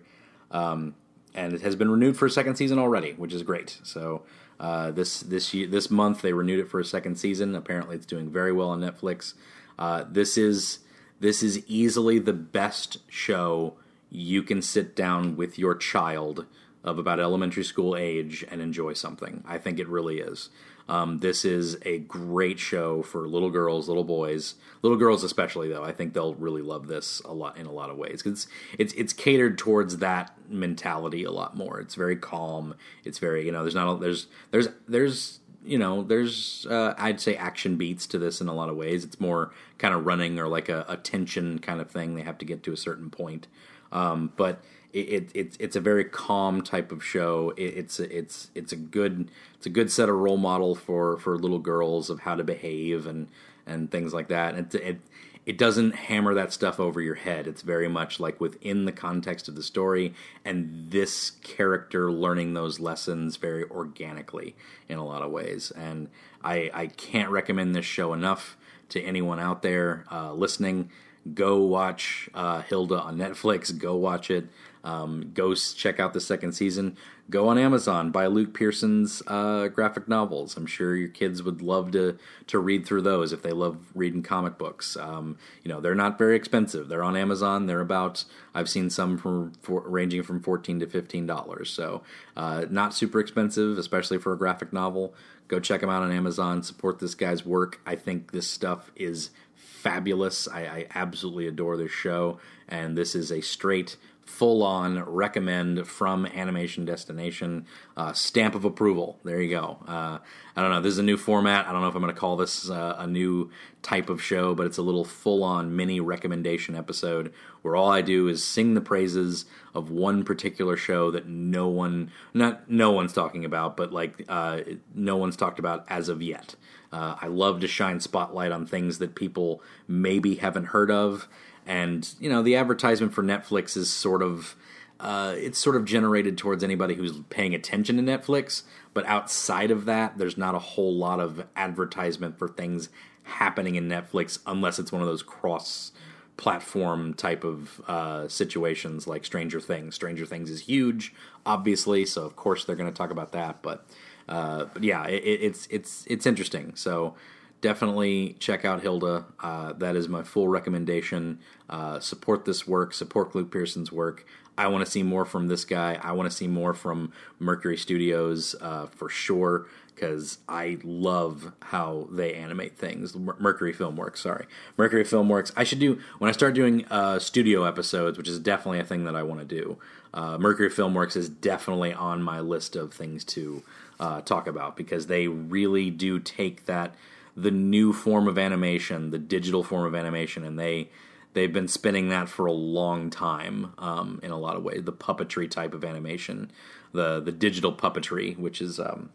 Um, 0.51 0.95
and 1.34 1.53
it 1.53 1.62
has 1.62 1.77
been 1.77 1.89
renewed 1.89 2.17
for 2.17 2.25
a 2.25 2.30
second 2.30 2.58
season 2.58 2.77
already, 2.77 3.13
which 3.13 3.34
is 3.34 3.41
great. 3.43 3.80
So 3.84 4.23
uh, 4.60 4.91
this 4.91 5.21
this 5.21 5.53
year, 5.53 5.67
this 5.67 5.89
month 5.89 6.21
they 6.21 6.34
renewed 6.34 6.60
it 6.60 6.69
for 6.69 6.80
a 6.80 6.86
second 6.86 7.17
season. 7.17 7.56
Apparently, 7.56 7.95
it's 7.95 8.06
doing 8.06 8.30
very 8.30 8.51
well 8.51 8.69
on 8.69 8.82
Netflix. 8.82 9.34
Uh, 9.77 10.03
this 10.10 10.38
is 10.38 10.80
this 11.19 11.43
is 11.43 11.63
easily 11.67 12.19
the 12.19 12.34
best 12.34 12.97
show 13.08 13.75
you 14.10 14.41
can 14.41 14.62
sit 14.62 14.95
down 14.95 15.36
with 15.36 15.60
your 15.60 15.75
child 15.75 16.45
of 16.88 16.97
about 16.97 17.19
elementary 17.19 17.63
school 17.63 17.95
age 17.95 18.45
and 18.50 18.62
enjoy 18.62 18.93
something. 18.93 19.43
I 19.45 19.58
think 19.58 19.78
it 19.78 19.88
really 19.88 20.19
is. 20.19 20.50
Um, 20.89 21.19
this 21.19 21.43
is 21.43 21.78
a 21.86 21.97
great 22.00 22.60
show 22.60 23.04
for 23.04 23.28
little 23.28 23.50
girls, 23.50 23.89
little 23.89 24.06
boys, 24.06 24.56
little 24.82 24.97
girls 24.97 25.21
especially. 25.21 25.67
Though 25.67 25.84
I 25.84 25.91
think 25.91 26.13
they'll 26.13 26.36
really 26.36 26.62
love 26.62 26.88
this 26.88 27.21
a 27.26 27.34
lot 27.34 27.58
in 27.58 27.65
a 27.65 27.71
lot 27.73 27.89
of 27.89 27.97
ways 27.97 28.23
because 28.23 28.43
it's, 28.43 28.47
it's 28.80 28.93
it's 28.93 29.13
catered 29.13 29.58
towards 29.58 29.97
that 29.97 30.32
mentality 30.50 31.26
a 31.26 31.32
lot 31.32 31.58
more. 31.58 31.82
It's 31.82 31.95
very 31.95 32.15
calm. 32.15 32.73
It's 33.04 33.19
very 33.19 33.45
you 33.45 33.52
know 33.52 33.63
there's 33.63 33.76
not 33.76 33.97
a, 33.97 34.00
there's 34.00 34.28
there's 34.52 34.69
there's 34.88 35.39
you 35.65 35.78
know 35.78 36.04
there's 36.04 36.65
uh, 36.69 36.93
I'd 36.97 37.19
say 37.19 37.36
action 37.36 37.76
beats 37.76 38.08
to 38.08 38.17
this 38.17 38.39
in 38.39 38.47
a 38.47 38.54
lot 38.54 38.69
of 38.69 38.78
ways. 38.78 39.04
It's 39.04 39.19
more 39.19 39.52
kind 39.80 39.93
of 39.93 40.06
running 40.06 40.39
or 40.39 40.47
like 40.47 40.69
a, 40.69 40.86
a 40.88 40.95
tension 40.95 41.60
kind 41.60 41.82
of 41.82 41.91
thing. 41.91 42.15
They 42.15 42.21
have 42.21 42.38
to 42.38 42.45
get 42.45 42.63
to 42.63 42.71
a 42.71 42.78
certain 42.78 43.10
point, 43.10 43.47
um, 43.91 44.32
but 44.38 44.62
it, 44.99 45.31
it, 45.33 45.57
it's 45.60 45.75
a 45.75 45.81
very 45.81 46.05
calm 46.05 46.62
type 46.62 46.91
of 46.91 47.03
show. 47.03 47.53
It, 47.57 47.63
it's 47.77 47.99
it's 47.99 48.49
it's 48.55 48.71
a 48.71 48.75
good 48.75 49.29
it's 49.55 49.65
a 49.65 49.69
good 49.69 49.91
set 49.91 50.10
of 50.10 50.15
role 50.15 50.38
model 50.38 50.75
for, 50.75 51.17
for 51.17 51.38
little 51.38 51.60
girls 51.60 52.10
of 52.10 52.21
how 52.21 52.36
to 52.36 52.43
behave 52.43 53.05
and 53.07 53.27
and 53.65 53.91
things 53.91 54.13
like 54.13 54.27
that. 54.29 54.55
And 54.55 54.73
it, 54.73 54.81
it 54.81 54.99
it 55.45 55.57
doesn't 55.57 55.95
hammer 55.95 56.33
that 56.33 56.51
stuff 56.51 56.77
over 56.77 57.01
your 57.01 57.15
head. 57.15 57.47
It's 57.47 57.62
very 57.62 57.88
much 57.88 58.19
like 58.19 58.41
within 58.41 58.83
the 58.83 58.91
context 58.91 59.47
of 59.47 59.55
the 59.55 59.63
story 59.63 60.13
and 60.43 60.91
this 60.91 61.29
character 61.41 62.12
learning 62.12 62.53
those 62.53 62.81
lessons 62.81 63.38
very 63.38 63.63
organically 63.63 64.57
in 64.89 64.97
a 64.97 65.05
lot 65.05 65.21
of 65.21 65.31
ways. 65.31 65.71
And 65.71 66.10
I 66.43 66.69
I 66.73 66.88
can't 66.88 67.29
recommend 67.29 67.75
this 67.75 67.86
show 67.86 68.13
enough 68.13 68.57
to 68.89 69.01
anyone 69.01 69.39
out 69.39 69.62
there 69.62 70.05
uh, 70.12 70.33
listening. 70.33 70.89
Go 71.33 71.57
watch 71.62 72.29
uh, 72.33 72.62
Hilda 72.62 73.01
on 73.01 73.17
Netflix. 73.17 73.77
Go 73.77 73.95
watch 73.95 74.31
it. 74.31 74.47
Um, 74.83 75.31
go 75.33 75.53
check 75.53 75.99
out 75.99 76.13
the 76.13 76.21
second 76.21 76.53
season. 76.53 76.97
Go 77.29 77.49
on 77.49 77.57
Amazon, 77.57 78.09
buy 78.11 78.27
Luke 78.27 78.53
Pearson's 78.53 79.21
uh, 79.27 79.67
graphic 79.67 80.07
novels. 80.07 80.55
I'm 80.55 80.65
sure 80.65 80.95
your 80.95 81.09
kids 81.09 81.43
would 81.43 81.61
love 81.61 81.91
to 81.91 82.17
to 82.47 82.57
read 82.57 82.85
through 82.85 83.01
those 83.01 83.33
if 83.33 83.41
they 83.41 83.51
love 83.51 83.77
reading 83.93 84.23
comic 84.23 84.57
books. 84.57 84.95
Um, 84.95 85.37
you 85.61 85.67
know, 85.69 85.81
they're 85.81 85.93
not 85.93 86.17
very 86.17 86.37
expensive. 86.37 86.87
They're 86.87 87.03
on 87.03 87.17
Amazon. 87.17 87.65
They're 87.65 87.81
about 87.81 88.23
I've 88.55 88.69
seen 88.69 88.89
some 88.89 89.17
from 89.17 89.51
for, 89.61 89.81
ranging 89.81 90.23
from 90.23 90.41
fourteen 90.41 90.79
to 90.79 90.87
fifteen 90.87 91.25
dollars. 91.25 91.69
So 91.69 92.01
uh, 92.37 92.65
not 92.69 92.93
super 92.93 93.19
expensive, 93.19 93.77
especially 93.77 94.19
for 94.19 94.31
a 94.31 94.37
graphic 94.37 94.71
novel. 94.71 95.13
Go 95.49 95.59
check 95.59 95.81
them 95.81 95.89
out 95.89 96.03
on 96.03 96.11
Amazon. 96.13 96.63
Support 96.63 96.99
this 96.99 97.13
guy's 97.15 97.45
work. 97.45 97.81
I 97.85 97.95
think 97.95 98.31
this 98.31 98.47
stuff 98.47 98.89
is 98.95 99.31
fabulous. 99.53 100.47
I, 100.47 100.61
I 100.61 100.87
absolutely 100.95 101.47
adore 101.47 101.75
this 101.75 101.91
show, 101.91 102.39
and 102.69 102.97
this 102.97 103.15
is 103.15 103.31
a 103.31 103.41
straight 103.41 103.97
full 104.27 104.61
on 104.61 105.01
recommend 105.03 105.87
from 105.87 106.25
Animation 106.25 106.85
Destination. 106.85 107.65
Uh, 107.95 108.13
stamp 108.13 108.55
of 108.55 108.65
approval. 108.65 109.19
There 109.23 109.41
you 109.41 109.49
go. 109.49 109.77
Uh, 109.87 110.19
I 110.55 110.61
don't 110.61 110.69
know. 110.69 110.81
This 110.81 110.93
is 110.93 110.99
a 110.99 111.03
new 111.03 111.17
format. 111.17 111.65
I 111.65 111.71
don't 111.71 111.81
know 111.81 111.87
if 111.87 111.95
I'm 111.95 112.01
going 112.01 112.13
to 112.13 112.19
call 112.19 112.35
this 112.35 112.69
uh, 112.69 112.95
a 112.99 113.07
new 113.07 113.49
type 113.81 114.09
of 114.09 114.21
show, 114.21 114.53
but 114.53 114.65
it's 114.65 114.77
a 114.77 114.81
little 114.81 115.05
full 115.05 115.43
on 115.43 115.75
mini 115.75 115.99
recommendation 115.99 116.75
episode 116.75 117.33
where 117.61 117.75
all 117.75 117.89
I 117.89 118.01
do 118.01 118.27
is 118.27 118.43
sing 118.43 118.73
the 118.73 118.81
praises 118.81 119.45
of 119.73 119.89
one 119.89 120.23
particular 120.23 120.75
show 120.75 121.09
that 121.11 121.27
no 121.27 121.67
one, 121.67 122.11
not 122.33 122.69
no 122.69 122.91
one's 122.91 123.13
talking 123.13 123.45
about, 123.45 123.77
but 123.77 123.93
like 123.93 124.25
uh, 124.27 124.61
no 124.93 125.17
one's 125.17 125.37
talked 125.37 125.59
about 125.59 125.85
as 125.89 126.09
of 126.09 126.21
yet. 126.21 126.55
Uh, 126.91 127.15
I 127.21 127.27
love 127.27 127.59
to 127.61 127.67
shine 127.67 127.99
spotlight 127.99 128.51
on 128.51 128.65
things 128.65 128.99
that 128.99 129.15
people 129.15 129.61
maybe 129.87 130.35
haven't 130.35 130.65
heard 130.65 130.89
of 130.91 131.27
and 131.67 132.15
you 132.19 132.30
know 132.30 132.41
the 132.41 132.56
advertisement 132.56 133.13
for 133.13 133.21
Netflix 133.21 133.77
is 133.77 133.89
sort 133.89 134.23
of 134.23 134.56
uh, 134.99 135.36
it's 135.38 135.60
sort 135.60 135.75
of 135.75 135.86
generated 135.86 136.38
towards 136.38 136.63
anybody 136.63 136.95
who's 136.95 137.19
paying 137.30 137.53
attention 137.53 137.97
to 137.97 138.03
Netflix, 138.03 138.63
but 138.95 139.06
outside 139.06 139.69
of 139.69 139.86
that, 139.86 140.17
there's 140.17 140.38
not 140.38 140.56
a 140.56 140.60
whole 140.60 140.95
lot 140.95 141.19
of 141.19 141.45
advertisement 141.56 142.39
for 142.39 142.47
things 142.47 142.89
happening 143.23 143.75
in 143.75 143.88
Netflix 143.88 144.39
unless 144.47 144.80
it's 144.80 144.91
one 144.91 145.01
of 145.01 145.08
those 145.08 145.21
cross 145.21 145.91
platform 146.38 147.13
type 147.13 147.43
of 147.43 147.82
uh, 147.88 148.27
situations 148.27 149.08
like 149.08 149.25
Stranger 149.25 149.60
Things. 149.60 149.93
Stranger 149.93 150.25
Things 150.25 150.49
is 150.49 150.62
huge, 150.62 151.13
obviously, 151.45 152.06
so 152.06 152.25
of 152.25 152.36
course 152.36 152.65
they're 152.65 152.75
going 152.75 152.91
to 152.91 152.97
talk 152.97 153.12
about 153.12 153.34
that. 153.34 153.62
But 153.62 153.86
uh, 154.30 154.65
but 154.73 154.84
yeah, 154.84 155.06
it, 155.06 155.23
it's 155.23 155.67
it's 155.69 156.06
it's 156.08 156.25
interesting. 156.25 156.73
So 156.75 157.15
definitely 157.61 158.35
check 158.39 158.65
out 158.65 158.81
Hilda. 158.81 159.25
Uh, 159.39 159.73
that 159.73 159.95
is 159.95 160.07
my 160.07 160.23
full 160.23 160.47
recommendation. 160.47 161.39
Uh, 161.69 161.99
support 161.99 162.45
this 162.45 162.67
work, 162.67 162.93
support 162.93 163.35
Luke 163.35 163.51
Pearson's 163.51 163.91
work. 163.91 164.25
I 164.57 164.67
want 164.67 164.83
to 164.83 164.91
see 164.91 165.03
more 165.03 165.25
from 165.25 165.47
this 165.47 165.65
guy. 165.65 165.99
I 166.01 166.13
want 166.13 166.29
to 166.29 166.35
see 166.35 166.47
more 166.47 166.73
from 166.73 167.11
Mercury 167.39 167.77
Studios 167.77 168.55
uh, 168.59 168.87
for 168.87 169.07
sure 169.07 169.67
because 169.93 170.37
I 170.47 170.77
love 170.83 171.53
how 171.61 172.07
they 172.11 172.33
animate 172.33 172.77
things. 172.77 173.15
Mercury 173.15 173.73
Filmworks, 173.73 174.17
sorry, 174.17 174.45
Mercury 174.75 175.03
Filmworks. 175.03 175.51
I 175.55 175.63
should 175.63 175.79
do 175.79 175.99
when 176.19 176.29
I 176.29 176.31
start 176.31 176.53
doing 176.53 176.85
uh, 176.85 177.19
studio 177.19 177.63
episodes, 177.63 178.17
which 178.17 178.27
is 178.27 178.39
definitely 178.39 178.79
a 178.79 178.83
thing 178.83 179.05
that 179.05 179.15
I 179.15 179.23
want 179.23 179.41
to 179.41 179.45
do. 179.45 179.77
Uh, 180.13 180.37
Mercury 180.37 180.69
Filmworks 180.69 181.15
is 181.15 181.29
definitely 181.29 181.93
on 181.93 182.23
my 182.23 182.39
list 182.39 182.75
of 182.75 182.93
things 182.93 183.23
to 183.25 183.63
uh, 183.99 184.21
talk 184.21 184.47
about 184.47 184.77
because 184.77 185.07
they 185.07 185.27
really 185.27 185.89
do 185.89 186.19
take 186.19 186.65
that 186.65 186.95
the 187.38 187.52
new 187.52 187.93
form 187.93 188.28
of 188.28 188.38
animation, 188.38 189.12
the 189.12 189.19
digital 189.19 189.63
form 189.63 189.86
of 189.86 189.93
animation, 189.93 190.43
and 190.43 190.60
they 190.60 190.89
they've 191.34 191.54
been 191.54 191.67
spinning 191.67 192.10
that 192.10 192.28
for 192.28 192.47
a 192.47 192.52
long 192.52 193.12
time 193.12 193.73
um, 193.78 194.19
in 194.23 194.32
a 194.32 194.38
lot 194.38 194.56
of 194.56 194.63
ways. 194.63 194.84
The 194.84 194.91
puppetry 194.91 195.50
type 195.50 195.76
of 195.76 195.86
animation, 195.86 196.52
the 196.93 197.19
the 197.19 197.32
digital 197.32 197.71
puppetry, 197.71 198.38
which 198.38 198.60
is 198.60 198.80
um, 198.80 199.12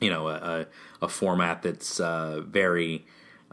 you 0.00 0.08
know 0.08 0.28
a, 0.28 0.66
a, 1.02 1.08
format 1.08 1.62
that's 1.62 1.98
uh, 1.98 2.42
very 2.46 3.04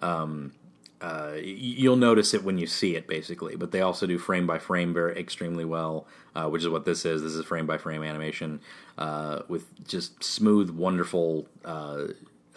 um, 0.04 0.54
uh, 1.02 1.34
you'll 1.42 1.96
notice 1.96 2.34
it 2.34 2.44
when 2.44 2.58
you 2.58 2.68
see 2.68 2.96
it 2.96 3.08
basically 3.08 3.56
but 3.56 3.72
they 3.72 3.82
also 3.82 4.06
do 4.06 4.18
frame 4.18 4.46
by 4.46 4.58
frame 4.58 4.94
very 4.94 5.18
extremely 5.18 5.64
well 5.64 6.06
uh, 6.36 6.48
which 6.50 6.62
is 6.62 6.70
what 6.70 6.86
this 6.86 7.06
is 7.06 7.22
this 7.22 7.34
is 7.34 7.46
frame 7.46 7.66
by 7.66 7.78
frame 7.78 8.04
animation 8.04 8.60
uh, 8.98 9.40
with 9.48 9.88
just 9.88 10.22
smooth 10.24 10.70
wonderful 10.72 11.48
uh, 11.64 12.08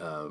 uh, 0.00 0.28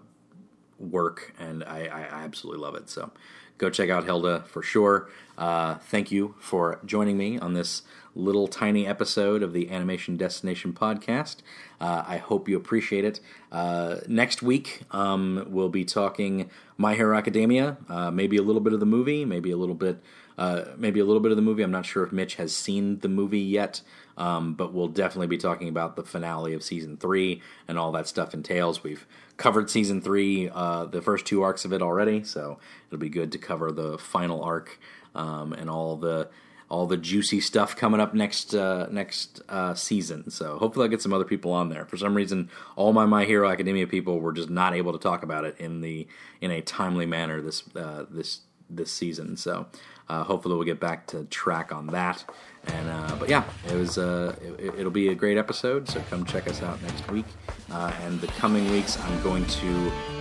work, 0.82 1.34
and 1.40 1.64
I, 1.64 1.86
I, 1.86 2.24
absolutely 2.24 2.62
love 2.62 2.76
it. 2.76 2.90
So 2.90 3.12
go 3.58 3.70
check 3.70 3.90
out 3.90 4.04
Hilda 4.06 4.44
for 4.48 4.64
sure. 4.64 5.10
Uh, 5.38 5.76
thank 5.76 6.12
you 6.12 6.36
for 6.40 6.80
joining 6.86 7.18
me 7.18 7.38
on 7.38 7.54
this 7.54 7.84
little 8.16 8.48
tiny 8.48 8.86
episode 8.86 9.44
of 9.44 9.54
the 9.54 9.70
Animation 9.70 10.18
Destination 10.18 10.74
podcast. 10.74 11.38
Uh, 11.80 12.04
I 12.06 12.18
hope 12.18 12.50
you 12.50 12.58
appreciate 12.58 13.06
it. 13.06 13.20
Uh, 13.52 13.98
next 14.08 14.42
week, 14.42 14.82
um, 14.92 15.46
we'll 15.50 15.70
be 15.70 15.86
talking 15.86 16.50
My 16.78 16.96
Hero 16.96 17.18
Academia, 17.18 17.78
uh, 17.88 18.12
maybe 18.12 18.38
a 18.38 18.42
little 18.42 18.62
bit 18.62 18.74
of 18.74 18.80
the 18.80 18.86
movie, 18.86 19.24
maybe 19.26 19.52
a 19.52 19.58
little 19.58 19.76
bit. 19.76 20.02
Uh, 20.38 20.74
maybe 20.78 21.00
a 21.00 21.06
little 21.06 21.22
bit 21.22 21.32
of 21.32 21.36
the 21.36 21.42
movie. 21.42 21.62
I'm 21.62 21.72
not 21.72 21.86
sure 21.86 22.04
if 22.04 22.12
Mitch 22.12 22.36
has 22.36 22.56
seen 22.56 23.00
the 23.00 23.10
movie 23.10 23.42
yet, 23.42 23.82
um, 24.18 24.56
but 24.56 24.74
we'll 24.74 24.88
definitely 24.88 25.28
be 25.28 25.38
talking 25.38 25.68
about 25.68 25.96
the 25.96 26.04
finale 26.04 26.54
of 26.54 26.64
season 26.64 26.98
three 26.98 27.44
and 27.68 27.78
all 27.78 27.92
that 27.92 28.08
stuff 28.08 28.34
entails. 28.34 28.84
We've 28.84 29.06
covered 29.42 29.72
season 29.72 30.02
three, 30.02 30.50
uh, 30.54 30.86
the 30.86 31.02
first 31.02 31.26
two 31.26 31.42
arcs 31.42 31.66
of 31.66 31.74
it 31.74 31.82
already, 31.82 32.24
so 32.24 32.60
it'll 32.88 33.00
be 33.00 33.10
good 33.10 33.32
to 33.32 33.40
cover 33.40 33.72
the 33.72 33.98
final 33.98 34.44
arc 34.44 34.80
um, 35.16 35.52
and 35.54 35.68
all 35.68 35.98
the 35.98 36.30
all 36.70 36.88
the 36.88 36.96
juicy 36.96 37.42
stuff 37.42 37.76
coming 37.76 38.00
up 38.00 38.14
next 38.14 38.54
uh, 38.54 38.88
next 38.92 39.42
uh, 39.50 39.74
season. 39.74 40.30
So 40.30 40.58
hopefully 40.60 40.86
I'll 40.86 40.92
get 40.92 41.02
some 41.02 41.12
other 41.12 41.26
people 41.26 41.52
on 41.52 41.70
there. 41.70 41.86
For 41.86 41.98
some 41.98 42.14
reason, 42.14 42.50
all 42.76 42.94
my 42.94 43.06
My 43.06 43.26
Hero 43.26 43.50
Academia 43.50 43.88
people 43.88 44.20
were 44.20 44.32
just 44.32 44.50
not 44.50 44.76
able 44.76 44.94
to 44.94 45.00
talk 45.00 45.24
about 45.24 45.44
it 45.44 45.56
in 45.60 45.82
the 45.82 46.08
in 46.40 46.52
a 46.52 46.62
timely 46.62 47.08
manner 47.08 47.42
this 47.42 47.64
uh, 47.76 48.06
this 48.12 48.42
this 48.70 48.92
season. 48.92 49.38
So 49.38 49.66
uh, 50.12 50.26
hopefully 50.26 50.56
we'll 50.56 50.66
get 50.66 50.80
back 50.80 51.08
to 51.08 51.24
track 51.26 51.72
on 51.72 51.88
that. 51.88 52.26
And 52.68 52.90
uh, 52.90 53.16
but 53.18 53.30
yeah, 53.30 53.46
it 53.70 53.76
was 53.76 53.98
uh, 53.98 54.36
it, 54.60 54.84
will 54.84 54.92
be 54.92 55.08
a 55.08 55.16
great 55.16 55.38
episode. 55.38 55.88
So 55.88 56.02
come 56.10 56.26
check 56.26 56.48
us 56.50 56.62
out 56.62 56.82
next 56.84 57.10
week. 57.10 57.26
Uh, 57.72 57.94
and 58.02 58.20
the 58.20 58.28
coming 58.28 58.70
weeks, 58.72 59.00
I'm 59.00 59.24
going 59.24 59.46
to 59.46 59.72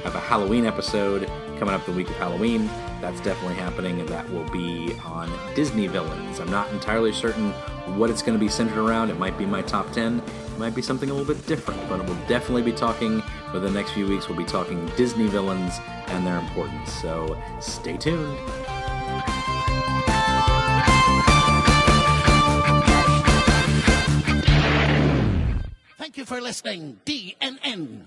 have 0.05 0.15
a 0.15 0.21
Halloween 0.21 0.65
episode 0.65 1.29
coming 1.59 1.75
up 1.75 1.85
the 1.87 1.93
week 1.93 2.09
of 2.09 2.17
Halloween. 2.17 2.71
That's 3.01 3.21
definitely 3.21 3.57
happening, 3.57 3.99
and 3.99 4.09
that 4.11 4.31
will 4.31 4.49
be 4.51 4.95
on 5.05 5.29
Disney 5.55 5.89
villains. 5.89 6.39
I'm 6.39 6.51
not 6.51 6.71
entirely 6.71 7.13
certain 7.13 7.51
what 7.99 8.11
it's 8.11 8.23
going 8.23 8.39
to 8.39 8.43
be 8.43 8.49
centered 8.49 8.79
around. 8.79 9.11
It 9.11 9.19
might 9.19 9.37
be 9.37 9.45
my 9.45 9.61
top 9.61 9.91
ten. 9.93 10.21
It 10.21 10.59
might 10.59 10.75
be 10.75 10.83
something 10.83 11.11
a 11.11 11.13
little 11.13 11.35
bit 11.35 11.45
different, 11.47 11.81
but 11.89 12.03
we'll 12.07 12.27
definitely 12.29 12.63
be 12.63 12.73
talking 12.73 13.23
for 13.51 13.59
the 13.59 13.71
next 13.71 13.91
few 13.91 14.07
weeks. 14.07 14.29
We'll 14.29 14.39
be 14.39 14.45
talking 14.45 14.87
Disney 14.97 15.27
villains 15.27 15.81
and 16.07 16.25
their 16.25 16.39
importance. 16.39 16.93
So 16.93 17.37
stay 17.61 17.97
tuned. 17.97 18.39
Thank 26.11 26.19
you 26.19 26.25
for 26.25 26.41
listening, 26.41 26.99
DNN. 27.07 28.07